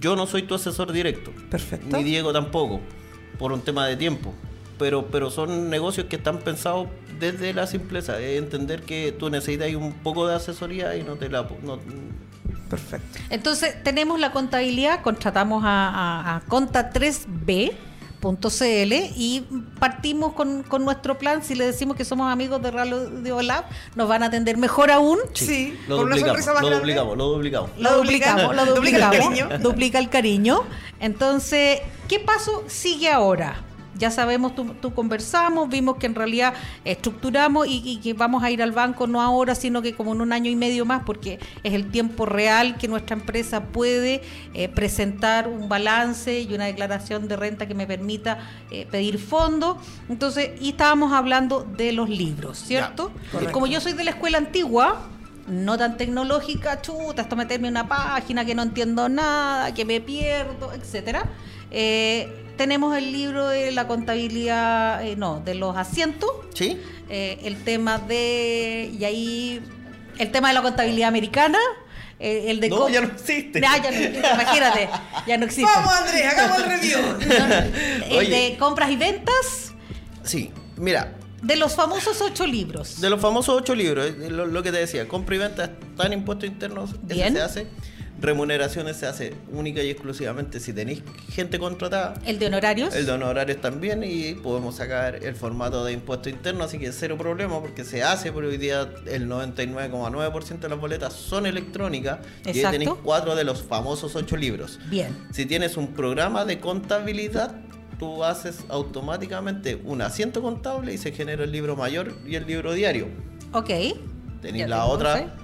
[0.00, 1.32] yo no soy tu asesor directo.
[1.50, 1.96] Perfecto.
[1.96, 2.80] Ni Diego tampoco,
[3.38, 4.34] por un tema de tiempo.
[4.78, 6.88] Pero, pero son negocios que están pensados
[7.18, 11.28] desde la simpleza, de entender que tú necesitas un poco de asesoría y no te
[11.30, 11.46] la...
[11.62, 11.78] no-
[12.68, 13.18] Perfecto.
[13.30, 16.40] Entonces, tenemos la contabilidad, contratamos a, a- a
[18.20, 19.44] conta3b.cl y
[19.78, 21.42] partimos con, con nuestro plan.
[21.42, 23.64] Si le decimos que somos amigos de Radio Lab,
[23.94, 25.18] nos van a atender mejor aún.
[25.34, 27.70] Sí, lo con una duplicamos, lo duplicamos, lo duplicamos.
[27.78, 29.58] Lo duplicamos, lo Duplica el duplicamos, cariño.
[29.58, 30.64] duplica el cariño.
[31.00, 33.62] Entonces, ¿qué paso sigue ahora?
[33.98, 38.50] Ya sabemos, tú, tú conversamos, vimos que en realidad estructuramos y, y que vamos a
[38.50, 41.38] ir al banco no ahora, sino que como en un año y medio más, porque
[41.62, 44.22] es el tiempo real que nuestra empresa puede
[44.54, 48.38] eh, presentar un balance y una declaración de renta que me permita
[48.70, 49.76] eh, pedir fondos.
[50.08, 53.12] Entonces, y estábamos hablando de los libros, ¿cierto?
[53.52, 55.08] como yo soy de la escuela antigua,
[55.46, 60.00] no tan tecnológica, chuta, esto meterme en una página que no entiendo nada, que me
[60.00, 61.28] pierdo, etcétera.
[61.70, 66.80] Eh, tenemos el libro de la contabilidad, eh, no, de los asientos, ¿Sí?
[67.08, 69.62] eh, el tema de, y ahí,
[70.18, 71.58] el tema de la contabilidad americana,
[72.18, 72.68] eh, el de...
[72.70, 73.60] No, ya no existe.
[73.66, 74.88] Ah, ya no existe, imagínate,
[75.26, 75.70] ya no existe.
[75.74, 76.98] Vamos, Andrés, hagamos el review.
[78.10, 78.30] El Oye.
[78.50, 79.72] de compras y ventas,
[80.22, 83.00] Sí, mira, de los famosos ocho libros.
[83.00, 86.48] De los famosos ocho libros, lo, lo que te decía, compra y venta están impuestos
[86.48, 87.32] internos, Bien.
[87.34, 87.66] se hace.
[88.20, 92.14] Remuneraciones se hace única y exclusivamente si tenéis gente contratada.
[92.24, 92.94] El de honorarios.
[92.94, 97.18] El de honorarios también y podemos sacar el formato de impuesto interno, así que cero
[97.18, 102.48] problema porque se hace, pero hoy día el 99,9% de las boletas son electrónicas y
[102.48, 104.78] ahí tenéis cuatro de los famosos ocho libros.
[104.88, 105.14] Bien.
[105.32, 107.54] Si tienes un programa de contabilidad,
[107.98, 112.72] tú haces automáticamente un asiento contable y se genera el libro mayor y el libro
[112.72, 113.08] diario.
[113.52, 113.70] Ok.
[114.40, 115.34] Tenéis la otra,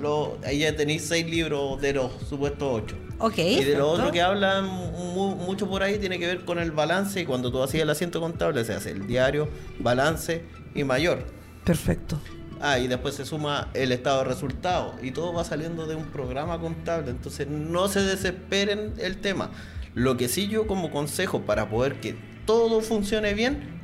[0.00, 2.96] lo, ahí ya tenéis seis libros de los supuestos ocho.
[3.18, 3.38] Ok.
[3.38, 6.70] Y de lo otro que hablan mu- mucho por ahí tiene que ver con el
[6.70, 7.20] balance.
[7.20, 9.48] Y cuando tú hacías el asiento contable, se hace el diario,
[9.78, 11.24] balance y mayor.
[11.64, 12.20] Perfecto.
[12.60, 14.94] Ah, y después se suma el estado de resultados.
[15.02, 17.10] Y todo va saliendo de un programa contable.
[17.10, 19.50] Entonces no se desesperen el tema.
[19.94, 23.75] Lo que sí yo como consejo para poder que todo funcione bien,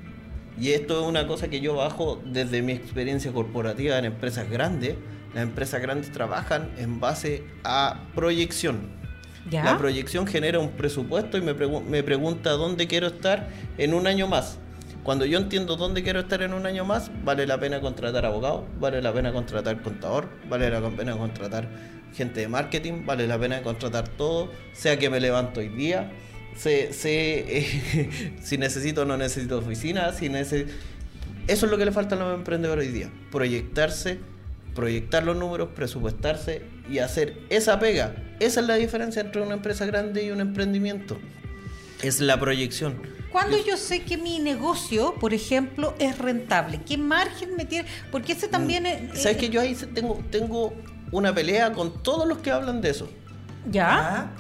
[0.61, 4.97] y esto es una cosa que yo bajo desde mi experiencia corporativa en empresas grandes,
[5.35, 8.91] las empresas grandes trabajan en base a proyección.
[9.51, 9.65] ¿Ya?
[9.65, 14.07] La proyección genera un presupuesto y me, pregu- me pregunta dónde quiero estar en un
[14.07, 14.59] año más.
[15.03, 18.67] Cuando yo entiendo dónde quiero estar en un año más, vale la pena contratar abogado,
[18.79, 21.69] vale la pena contratar contador, vale la pena contratar
[22.15, 26.13] gente de marketing, vale la pena contratar todo, sea que me levanto hoy día,
[26.57, 30.67] sé, sé, eh, si necesito o no necesito oficina, si Eso
[31.47, 34.19] es lo que le falta a los emprendedores hoy día, proyectarse,
[34.75, 38.15] proyectar los números, presupuestarse y hacer esa pega.
[38.41, 41.19] Esa es la diferencia entre una empresa grande y un emprendimiento.
[42.03, 43.01] Es la proyección.
[43.31, 46.81] ¿Cuándo yo sé que mi negocio, por ejemplo, es rentable?
[46.85, 47.89] ¿Qué margen me tiene?
[48.11, 49.23] Porque ese también es...
[49.23, 50.75] ¿Sabes eh, que yo ahí se- tengo, tengo
[51.13, 53.09] una pelea con todos los que hablan de eso?
[53.71, 54.33] ¿Ya?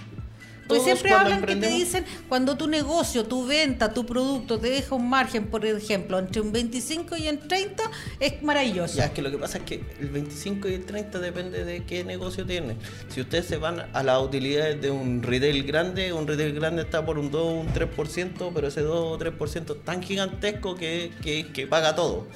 [0.69, 4.95] Pues siempre hablan que te dicen, cuando tu negocio, tu venta, tu producto te deja
[4.95, 7.83] un margen, por ejemplo, entre un 25 y un 30,
[8.21, 8.97] es maravilloso.
[8.97, 11.85] Ya, es que lo que pasa es que el 25 y el 30 depende de
[11.85, 12.77] qué negocio tiene.
[13.09, 17.05] Si ustedes se van a las utilidades de un retail grande, un retail grande está
[17.05, 21.11] por un 2 o un 3%, pero ese 2 o 3% es tan gigantesco que,
[21.23, 22.27] que, que paga todo.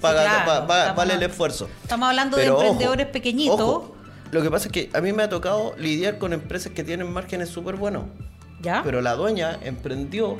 [0.00, 1.68] Paga, claro, pa- pa- estamos vale el esfuerzo.
[1.82, 3.60] Estamos hablando Pero de ojo, emprendedores pequeñitos.
[3.60, 3.95] ojo,
[4.30, 7.12] lo que pasa es que a mí me ha tocado lidiar con empresas que tienen
[7.12, 8.04] márgenes súper buenos.
[8.60, 8.82] ¿Ya?
[8.82, 10.38] Pero la dueña emprendió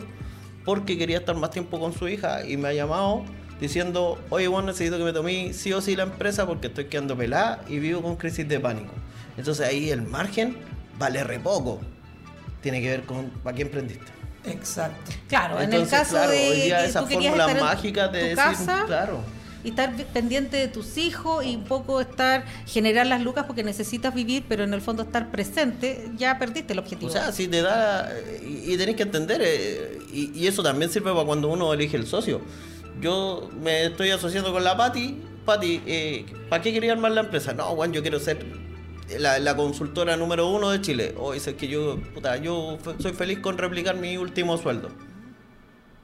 [0.64, 3.24] porque quería estar más tiempo con su hija y me ha llamado
[3.60, 7.16] diciendo, oye, bueno, necesito que me tomé sí o sí la empresa porque estoy quedando
[7.16, 8.92] pelada y vivo con crisis de pánico.
[9.36, 10.56] Entonces ahí el margen
[10.98, 11.80] vale re poco.
[12.62, 14.16] Tiene que ver con para qué emprendiste.
[14.44, 15.12] Exacto.
[15.28, 18.36] Claro, en el Entonces, caso claro, de hoy día que estar en mágicas de decir,
[18.36, 19.20] casa claro.
[19.66, 24.14] Y estar pendiente de tus hijos y un poco estar generar las lucas porque necesitas
[24.14, 27.10] vivir, pero en el fondo estar presente, ya perdiste el objetivo.
[27.10, 28.08] O sea, si te da.
[28.46, 32.06] Y, y tenés que entender, eh, y, eso también sirve para cuando uno elige el
[32.06, 32.40] socio.
[33.00, 35.20] Yo me estoy asociando con la Pati.
[35.44, 37.52] Pati, eh, ¿para qué quería armar la empresa?
[37.52, 38.46] No, Juan, yo quiero ser
[39.18, 41.14] la, consultora número uno de Chile.
[41.18, 44.90] O dice que yo, puta, yo soy feliz con replicar mi último sueldo.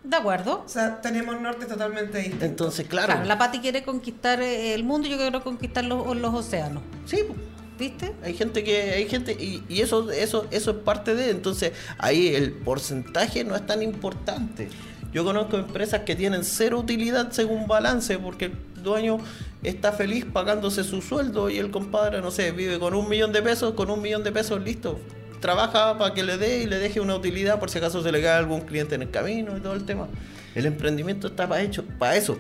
[0.05, 0.63] De acuerdo.
[0.65, 2.45] O sea, tenemos norte totalmente distinto.
[2.45, 3.13] Entonces, claro.
[3.13, 6.83] Claro, la Pati quiere conquistar eh, el mundo, yo quiero conquistar los, los océanos.
[7.07, 7.39] Sí, pues.
[7.79, 8.13] ¿Viste?
[8.23, 12.29] Hay gente que, hay gente, y, y eso, eso, eso es parte de, entonces ahí
[12.35, 14.69] el porcentaje no es tan importante.
[15.13, 19.19] Yo conozco empresas que tienen cero utilidad según balance, porque el dueño
[19.63, 23.43] está feliz pagándose su sueldo y el compadre, no sé, vive con un millón de
[23.43, 25.01] pesos, con un millón de pesos listo.
[25.43, 28.23] Trabaja para que le dé y le deje una utilidad por si acaso se le
[28.23, 30.07] cae algún cliente en el camino y todo el tema.
[30.55, 32.39] El emprendimiento está para hecho, para eso.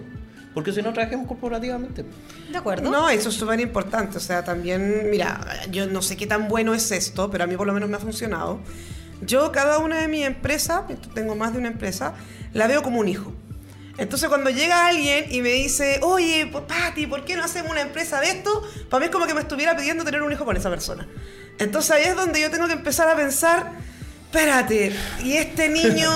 [0.55, 2.05] Porque si no trabajemos corporativamente.
[2.48, 2.88] ¿De acuerdo?
[2.88, 4.18] No, eso es súper importante.
[4.18, 5.40] O sea, también, mira,
[5.72, 7.96] yo no sé qué tan bueno es esto, pero a mí por lo menos me
[7.96, 8.61] ha funcionado.
[9.20, 10.82] Yo, cada una de mis empresas,
[11.12, 12.14] tengo más de una empresa,
[12.53, 13.32] la veo como un hijo.
[13.98, 17.80] Entonces, cuando llega alguien y me dice, oye, pues, Pati, ¿por qué no hacemos una
[17.80, 18.62] empresa de esto?
[18.88, 21.09] Para mí es como que me estuviera pidiendo tener un hijo con esa persona.
[21.59, 23.72] Entonces, ahí es donde yo tengo que empezar a pensar,
[24.24, 24.92] espérate,
[25.22, 26.11] ¿y este niño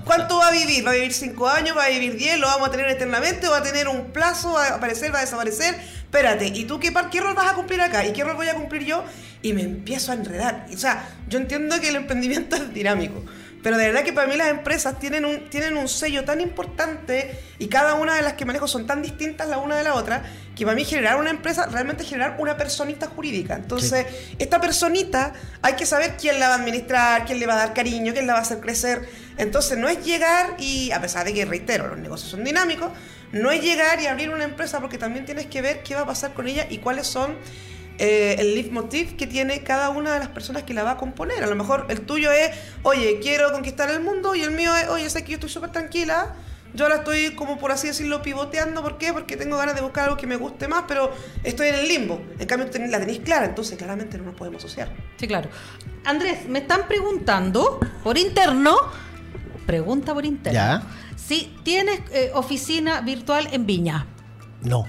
[0.04, 0.86] cuánto va a vivir?
[0.86, 1.76] ¿Va a vivir 5 años?
[1.76, 2.38] ¿Va a vivir 10?
[2.38, 3.46] ¿Lo vamos a tener eternamente?
[3.46, 4.52] ¿O va a tener un plazo?
[4.52, 5.14] ¿Va a aparecer?
[5.14, 5.74] ¿Va a desaparecer?
[5.74, 8.04] Espérate, ¿y tú qué, qué rol vas a cumplir acá?
[8.04, 9.04] ¿Y qué rol voy a cumplir yo?
[9.42, 10.66] Y me empiezo a enredar.
[10.74, 13.24] O sea, yo entiendo que el emprendimiento es dinámico.
[13.62, 17.38] Pero de verdad que para mí las empresas tienen un, tienen un sello tan importante
[17.58, 20.22] y cada una de las que manejo son tan distintas la una de la otra
[20.56, 23.54] que para mí generar una empresa realmente es generar una personita jurídica.
[23.54, 24.06] Entonces,
[24.38, 25.32] esta personita
[25.62, 28.26] hay que saber quién la va a administrar, quién le va a dar cariño, quién
[28.26, 29.08] la va a hacer crecer.
[29.38, 32.90] Entonces, no es llegar y, a pesar de que, reitero, los negocios son dinámicos,
[33.32, 36.06] no es llegar y abrir una empresa porque también tienes que ver qué va a
[36.06, 37.36] pasar con ella y cuáles son
[38.00, 41.44] eh, el leitmotiv que tiene cada una de las personas que la va a componer.
[41.44, 42.50] A lo mejor el tuyo es,
[42.82, 45.70] oye, quiero conquistar el mundo y el mío es, oye, sé que yo estoy súper
[45.70, 46.34] tranquila.
[46.72, 49.12] Yo ahora estoy como por así decirlo pivoteando, ¿por qué?
[49.12, 52.22] Porque tengo ganas de buscar algo que me guste más, pero estoy en el limbo.
[52.38, 54.88] En cambio, la tenéis clara, entonces claramente no nos podemos asociar.
[55.16, 55.50] Sí, claro.
[56.04, 58.76] Andrés, me están preguntando por interno,
[59.66, 60.82] pregunta por interno, Ya.
[61.16, 64.06] si tienes eh, oficina virtual en Viña.
[64.62, 64.86] No.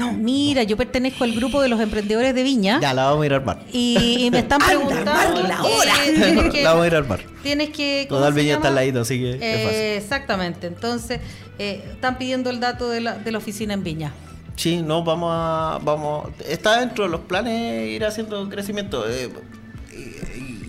[0.00, 3.26] No, mira, yo pertenezco al grupo de los emprendedores de Viña Ya, la vamos a
[3.26, 3.62] ir a armar.
[3.72, 5.40] y, y me están preguntando.
[5.40, 7.20] eh, tienes que- la vamos a ir a armar.
[7.42, 8.06] Tienes que.
[8.08, 9.80] ¿cómo Total Viña está al ladito, así que es Eh, fácil.
[9.80, 10.66] Exactamente.
[10.66, 11.20] Entonces,
[11.58, 14.12] eh, están pidiendo el dato de la, de la oficina en Viña.
[14.56, 15.78] Sí, no, vamos a.
[15.82, 19.30] Vamos, está dentro de los planes ir haciendo crecimiento eh,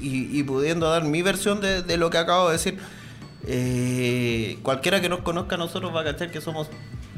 [0.02, 2.78] y, y- y pudiendo dar mi versión de, de lo que acabo de decir.
[3.48, 6.68] Eh, cualquiera que nos conozca a nosotros va a cachar que somos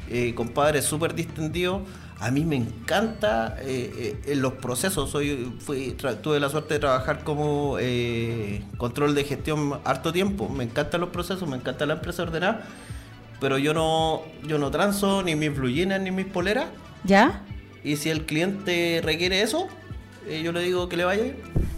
[0.10, 1.82] eh, compadres súper distendidos.
[2.24, 5.10] A mí me encanta eh, eh, en los procesos.
[5.10, 10.48] Soy, fui, tuve la suerte de trabajar como eh, control de gestión harto tiempo.
[10.48, 12.62] Me encantan los procesos, me encanta la empresa ordenada.
[13.42, 16.68] Pero yo no, yo no transo ni mis blue jeans ni mis poleras.
[17.04, 17.42] ¿Ya?
[17.84, 19.68] Y si el cliente requiere eso,
[20.42, 21.26] yo le digo que le vaya.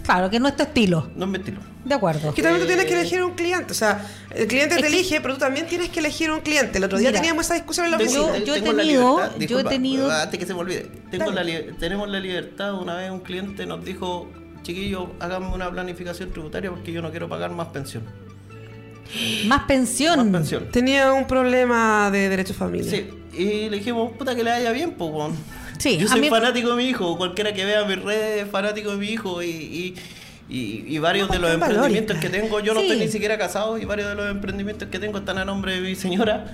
[0.04, 1.10] Claro, que no es tu estilo.
[1.16, 1.58] No es mi estilo.
[1.86, 2.34] De acuerdo.
[2.34, 3.70] Que también tú tienes que elegir un cliente.
[3.70, 6.78] O sea, el cliente te elige, pero tú también tienes que elegir un cliente.
[6.78, 8.38] El otro día Mira, teníamos esa discusión en la oficina.
[8.38, 10.90] yo he tengo la tenido- libertad- yo he disculpa, tenido- Antes que se me olvide.
[11.12, 11.44] Tengo la
[11.78, 12.74] tenemos la libertad.
[12.74, 14.28] Una vez un cliente nos dijo,
[14.62, 18.02] chiquillo, háganme una planificación tributaria porque yo no quiero pagar más pensión.
[19.46, 20.16] Más pensión.
[20.18, 20.68] Más pensión.
[20.72, 22.90] Tenía un problema de derecho de familia.
[22.90, 25.12] Sí, y le dijimos, puta que le vaya bien, pues.
[25.78, 28.50] Sí, Yo a soy mí- fanático de mi hijo, cualquiera que vea mis redes es
[28.50, 29.94] fanático de mi hijo y, y,
[30.48, 32.86] y- y varios de los emprendimientos que tengo, yo no Sí.
[32.86, 35.80] estoy ni siquiera casado y varios de los emprendimientos que tengo están a nombre de
[35.80, 36.46] mi señora.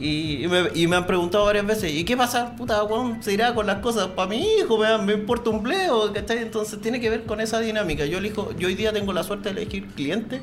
[0.00, 2.54] Y, y me, y me han preguntado varias veces, ¿y qué pasa?
[2.56, 6.12] Puta, weón, se irá con las cosas para mi hijo, me, me importa un bleo,
[6.12, 6.38] ¿cachai?
[6.38, 8.06] Entonces tiene que ver con esa dinámica.
[8.06, 10.40] Yo elijo, yo hoy día tengo la suerte de elegir clientes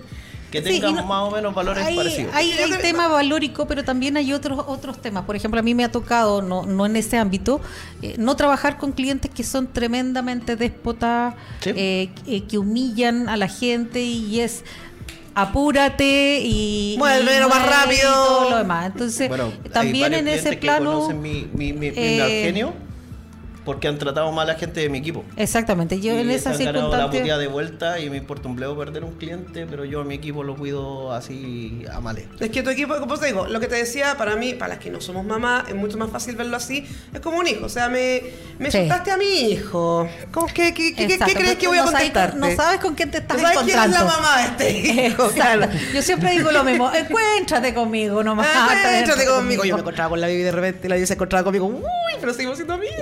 [0.63, 2.33] que Sí, tengan no- más o menos valores hay, parecidos.
[2.35, 5.23] Hay, hay tema valórico, pero también hay otros otros temas.
[5.25, 7.61] Por ejemplo, a mí me ha tocado, no, no en ese ámbito,
[8.01, 11.71] eh, no trabajar con clientes que son tremendamente déspotas, Sí.
[11.75, 14.63] eh, eh, que humillan a la gente y es
[15.37, 18.13] apúrate y Muévelo más y rápido.
[18.13, 18.85] todo lo demás.
[18.87, 22.53] Entonces, Bueno, también en ese plano mi, mi, mi, eh,
[23.65, 25.23] porque han tratado mal a la gente de mi equipo.
[25.35, 28.55] Exactamente, yo Y en esa ganado la circunstancia puteada de vuelta y me importa un
[28.55, 32.27] bleo perder un cliente, pero yo a mi equipo lo cuido así a male.
[32.39, 34.83] Es que tu equipo, como te digo, lo que te decía, para mí, para las
[34.83, 36.85] que no somos mamá, es mucho más fácil verlo así.
[37.13, 37.65] Es como un hijo.
[37.65, 38.21] O sea, me,
[38.59, 38.77] me Sí.
[38.77, 40.07] soltaste a mi hijo.
[40.31, 42.37] ¿Cómo, qué, qué, qué- qué crees que voy a no sabes- contestarte?
[42.37, 44.07] No sabes con quién te estás ¿Tú sabes quién es encontrando.
[44.07, 45.29] la mamá de este hijo?
[45.35, 45.67] Claro.
[45.93, 48.47] Yo siempre digo lo mismo, encuéntrate conmigo nomás.
[48.53, 49.63] Ah, Entrate conmigo.
[49.65, 51.65] Yo me encontraba con la Bibi de repente, la Bibi se encontraba conmigo.
[51.67, 51.81] Uy,
[52.19, 52.95] pero seguimos siendo amigas.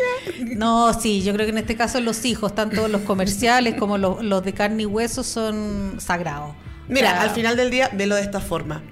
[0.55, 4.23] No, sí, yo creo que en este caso los hijos, tanto los comerciales como los,
[4.23, 6.55] los de carne y hueso, son sagrados.
[6.87, 8.83] Mira, O sea, al final del día, velo de esta forma.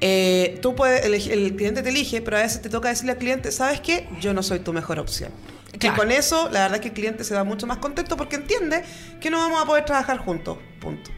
[0.00, 3.18] Eh, tú puedes, elegir- el cliente te elige, pero a veces te toca decirle al
[3.18, 4.08] cliente, ¿sabes qué?
[4.20, 5.30] Yo no soy tu mejor opción.
[5.78, 5.94] Claro.
[5.96, 8.36] Y con eso, la verdad es que el cliente se va mucho más contento porque
[8.36, 8.82] entiende
[9.20, 10.58] que no vamos a poder trabajar juntos.
[10.80, 11.10] Punto.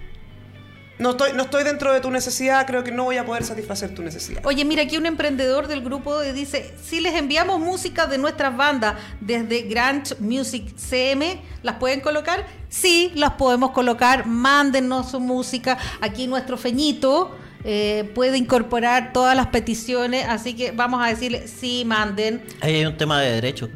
[0.96, 3.92] No estoy, no estoy dentro de tu necesidad, creo que no voy a poder satisfacer
[3.94, 4.40] tu necesidad.
[4.46, 8.94] Oye, mira, aquí un emprendedor del grupo dice, si les enviamos música de nuestras bandas
[9.20, 12.46] desde Grant Music CM, ¿las pueden colocar?
[12.68, 15.78] Sí, las podemos colocar, mándennos su música.
[16.00, 17.34] Aquí nuestro feñito
[17.64, 22.44] eh, puede incorporar todas las peticiones, así que vamos a decirle, sí, manden.
[22.60, 23.68] Ahí hay un tema de derecho.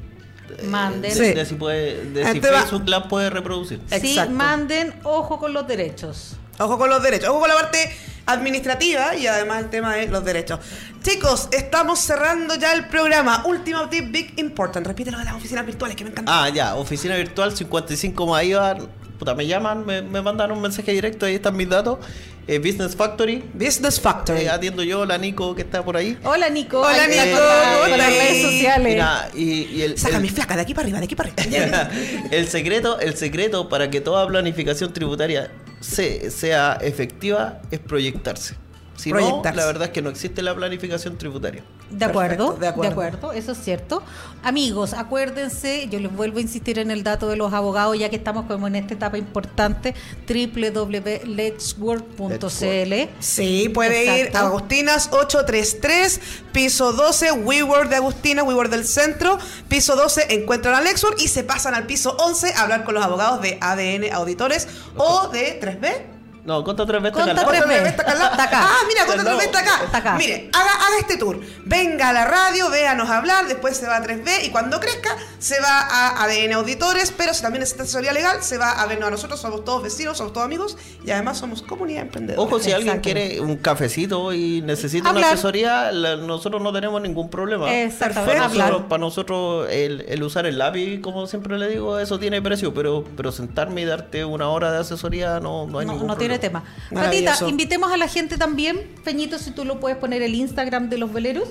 [0.65, 1.03] Manden.
[1.03, 1.35] De, Sí.
[1.35, 3.81] de si, puede, de si Facebook la puede reproducir.
[3.89, 4.33] Sí, Exacto.
[4.35, 6.37] manden, ojo con los derechos.
[6.59, 7.91] Ojo con los derechos, ojo con la parte
[8.27, 10.59] administrativa y además el tema de los derechos.
[11.03, 13.45] Chicos, estamos cerrando ya el programa.
[13.47, 14.87] Último tip, big important.
[14.87, 16.45] Repítelo de las oficinas virtuales que me encanta.
[16.45, 18.77] Ah, ya, oficina virtual 55 Maíba.
[19.19, 21.99] Puta, me llaman, me, me mandan un mensaje directo, ahí están mis datos.
[22.47, 23.45] Eh, Business Factory.
[23.53, 24.43] Business Factory.
[24.43, 26.17] Eh, atiendo yo, la Nico que está por ahí.
[26.25, 26.81] Hola, Nico.
[26.81, 28.29] Hola, Nico, con la- ¿cómo con las estás?
[28.29, 28.93] redes sociales.
[28.95, 31.31] Mira, y, y el, Saca el- mi flaca de aquí para arriba, de aquí para
[31.31, 31.91] arriba.
[32.31, 35.51] el secreto, el secreto para que toda planificación tributaria
[35.81, 38.55] se- sea efectiva es proyectarse.
[38.99, 41.63] Si no, la verdad es que no existe la planificación tributaria.
[41.89, 43.33] De acuerdo, Perfecto, de de acuerdo.
[43.33, 44.03] eso es cierto.
[44.43, 48.17] Amigos, acuérdense, yo les vuelvo a insistir en el dato de los abogados, ya que
[48.17, 49.95] estamos como en esta etapa importante,
[50.29, 52.95] www.letswork.cl.
[53.21, 56.21] Sí, puede ir a Agustinas 833,
[56.51, 59.39] piso 12, WeWork de Agustina, WeWork del centro,
[59.69, 63.05] piso 12, encuentran a Lexwork y se pasan al piso 11 a hablar con los
[63.05, 66.18] abogados de ADN Auditores o de 3B.
[66.49, 67.19] No, conta tres veces.
[67.23, 68.61] Conta tres acá.
[68.63, 69.81] Ah, mira, Está al 3B está acá.
[69.85, 70.15] Está acá.
[70.17, 71.39] Mire, haga, haga este tour.
[71.65, 75.61] Venga a la radio, véanos hablar, después se va a 3B y cuando crezca se
[75.61, 79.11] va a ADN Auditores, pero si también necesita asesoría legal, se va a vernos a
[79.11, 82.43] nosotros, somos todos vecinos, somos todos amigos y además somos comunidad emprendedora.
[82.43, 85.25] Ojo, si alguien quiere un cafecito y necesita Hablar.
[85.25, 87.71] una asesoría, la- nosotros no tenemos ningún problema.
[87.73, 92.19] Exactamente, Para nosotros, para nosotros el, el usar el lápiz, como siempre le digo, eso
[92.19, 95.93] tiene precio, pero, pero sentarme y darte una hora de asesoría no, no hay No,
[95.93, 96.65] ningún no tiene tema.
[96.93, 98.95] Patita, invitemos a la gente también.
[99.05, 101.49] Peñito, si tú lo puedes poner el Instagram de los veleros.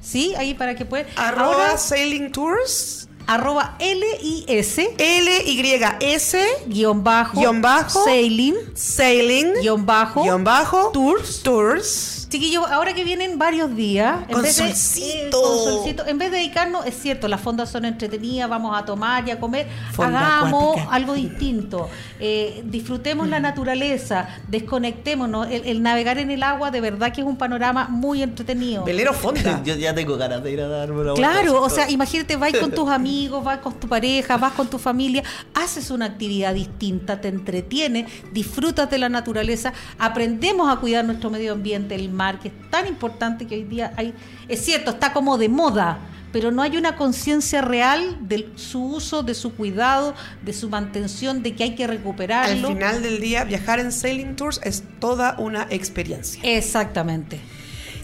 [0.00, 1.06] Sí, ahí para que puedan.
[1.16, 3.08] Arroba Ahora, Sailing Tours.
[3.26, 6.38] arroba LIS L-Y-S
[6.68, 8.04] guion bajo, Guión bajo.
[8.04, 14.32] sailing Sailing guion bajo guion bajo tours Tours Chiquillos, ahora que vienen varios días, en
[14.34, 15.40] Con vez de, solcito.
[15.40, 19.26] con solcito, en vez de dedicarnos, es cierto, las fondas son entretenidas, vamos a tomar
[19.28, 20.94] y a comer, Fonda hagamos acuática.
[20.94, 21.88] algo distinto,
[22.18, 27.26] Eh, disfrutemos la naturaleza, desconectémonos, el, el navegar en el agua de verdad que es
[27.26, 28.84] un panorama muy entretenido.
[28.84, 29.62] Velero Fonda.
[29.64, 31.30] Yo ya tengo ganas de ir a darme una vuelta.
[31.32, 34.78] Claro, o sea, imagínate, vas con tus amigos, vas con tu pareja, vas con tu
[34.78, 35.22] familia,
[35.54, 41.52] haces una actividad distinta, te entretiene, disfrutas de la naturaleza, aprendemos a cuidar nuestro medio
[41.52, 44.14] ambiente, el mar, que es tan importante que hoy día hay,
[44.48, 45.98] es cierto, está como de moda,
[46.32, 51.42] pero no hay una conciencia real de su uso, de su cuidado, de su mantención,
[51.42, 52.68] de que hay que Al recuperarlo.
[52.68, 56.40] final del día, viajar en Sailing Tours es toda una experiencia.
[56.44, 57.40] Exactamente.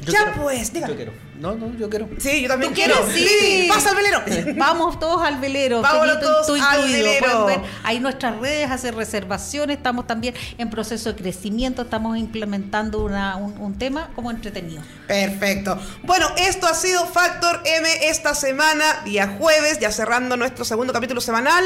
[0.05, 0.43] Yo ya quiero.
[0.43, 0.89] pues, diga.
[0.89, 1.13] Yo quiero.
[1.43, 2.09] No, no, yo quiero.
[2.19, 2.97] Sí, yo también ¿Tú quieres?
[3.13, 3.29] quiero.
[3.29, 3.67] Sí.
[3.69, 4.23] pasa al velero.
[4.57, 5.83] Vamos todos al velero.
[5.83, 7.05] Vámonos Felipe, todos tú al incluido.
[7.05, 7.45] velero.
[7.47, 9.77] Ver ahí nuestras redes, hacer reservaciones.
[9.77, 11.83] Estamos también en proceso de crecimiento.
[11.83, 14.83] Estamos implementando una- un, un tema como entretenido.
[15.09, 15.79] Perfecto.
[16.05, 21.21] Bueno, esto ha sido Factor M esta semana, día jueves, ya cerrando nuestro segundo capítulo
[21.21, 21.65] semanal,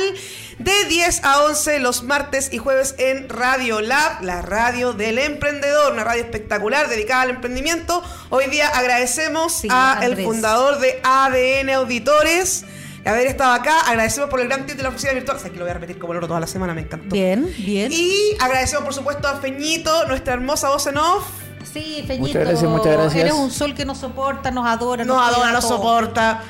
[0.58, 5.92] de 10 a 11 los martes y jueves en Radio Lab, la radio del emprendedor,
[5.92, 8.02] una radio espectacular dedicada al emprendimiento.
[8.30, 12.64] Hoy día agradecemos Sí, a el fundador de ADN Auditores.
[13.04, 15.36] de Haber estado acá, agradecemos por el gran tip de la oficina virtual.
[15.36, 17.14] O sea, que lo voy a repetir como el oro toda la semana, me encantó.
[17.14, 17.92] Bien, bien.
[17.92, 21.26] Y agradecemos, por supuesto, a Feñito, nuestra hermosa voz en off.
[21.72, 22.28] Sí, Feñito.
[22.28, 23.24] Muchas gracias, muchas gracias.
[23.24, 25.04] Eres un sol que nos soporta, nos adora.
[25.04, 26.42] nos cuida adora, nos soporta.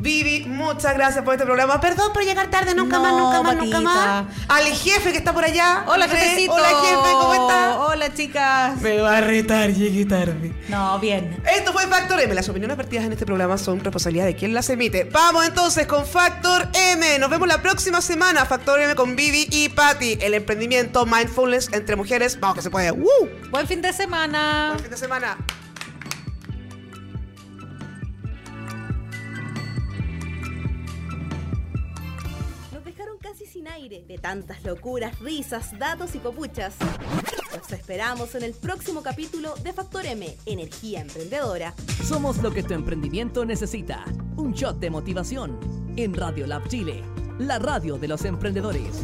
[0.00, 1.80] Vivi, muchas gracias por este programa.
[1.80, 4.24] Perdón por llegar tarde, nunca No, más, nunca más, nunca más.
[4.46, 5.82] Al jefe que está por allá.
[5.88, 6.52] Hola, Re- jefecito.
[6.54, 7.78] Hola, jefe, ¿cómo está?
[7.80, 8.80] Hola, chicas.
[8.80, 10.54] Me va a retar, llegué tarde.
[10.68, 11.42] No, bien.
[11.52, 12.32] Esto fue Factor M.
[12.32, 15.02] Las opiniones vertidas en este programa son responsabilidad de quien las emite.
[15.04, 17.18] Vamos entonces con Factor M.
[17.18, 18.46] Nos vemos la próxima semana.
[18.46, 20.18] Factor M con Vivi y Patty.
[20.20, 22.38] El emprendimiento mindfulness entre mujeres.
[22.38, 22.92] Vamos que se puede.
[22.92, 23.08] ¡Woo!
[23.50, 24.68] Buen fin de semana.
[24.68, 25.36] Buen fin de semana.
[34.20, 36.74] Tantas locuras, risas, datos y popuchas.
[37.56, 41.74] Los esperamos en el próximo capítulo de Factor M, Energía Emprendedora.
[42.04, 44.04] Somos lo que tu emprendimiento necesita.
[44.36, 45.58] Un shot de motivación
[45.96, 47.02] en Radio Lab Chile,
[47.38, 49.02] la radio de los emprendedores.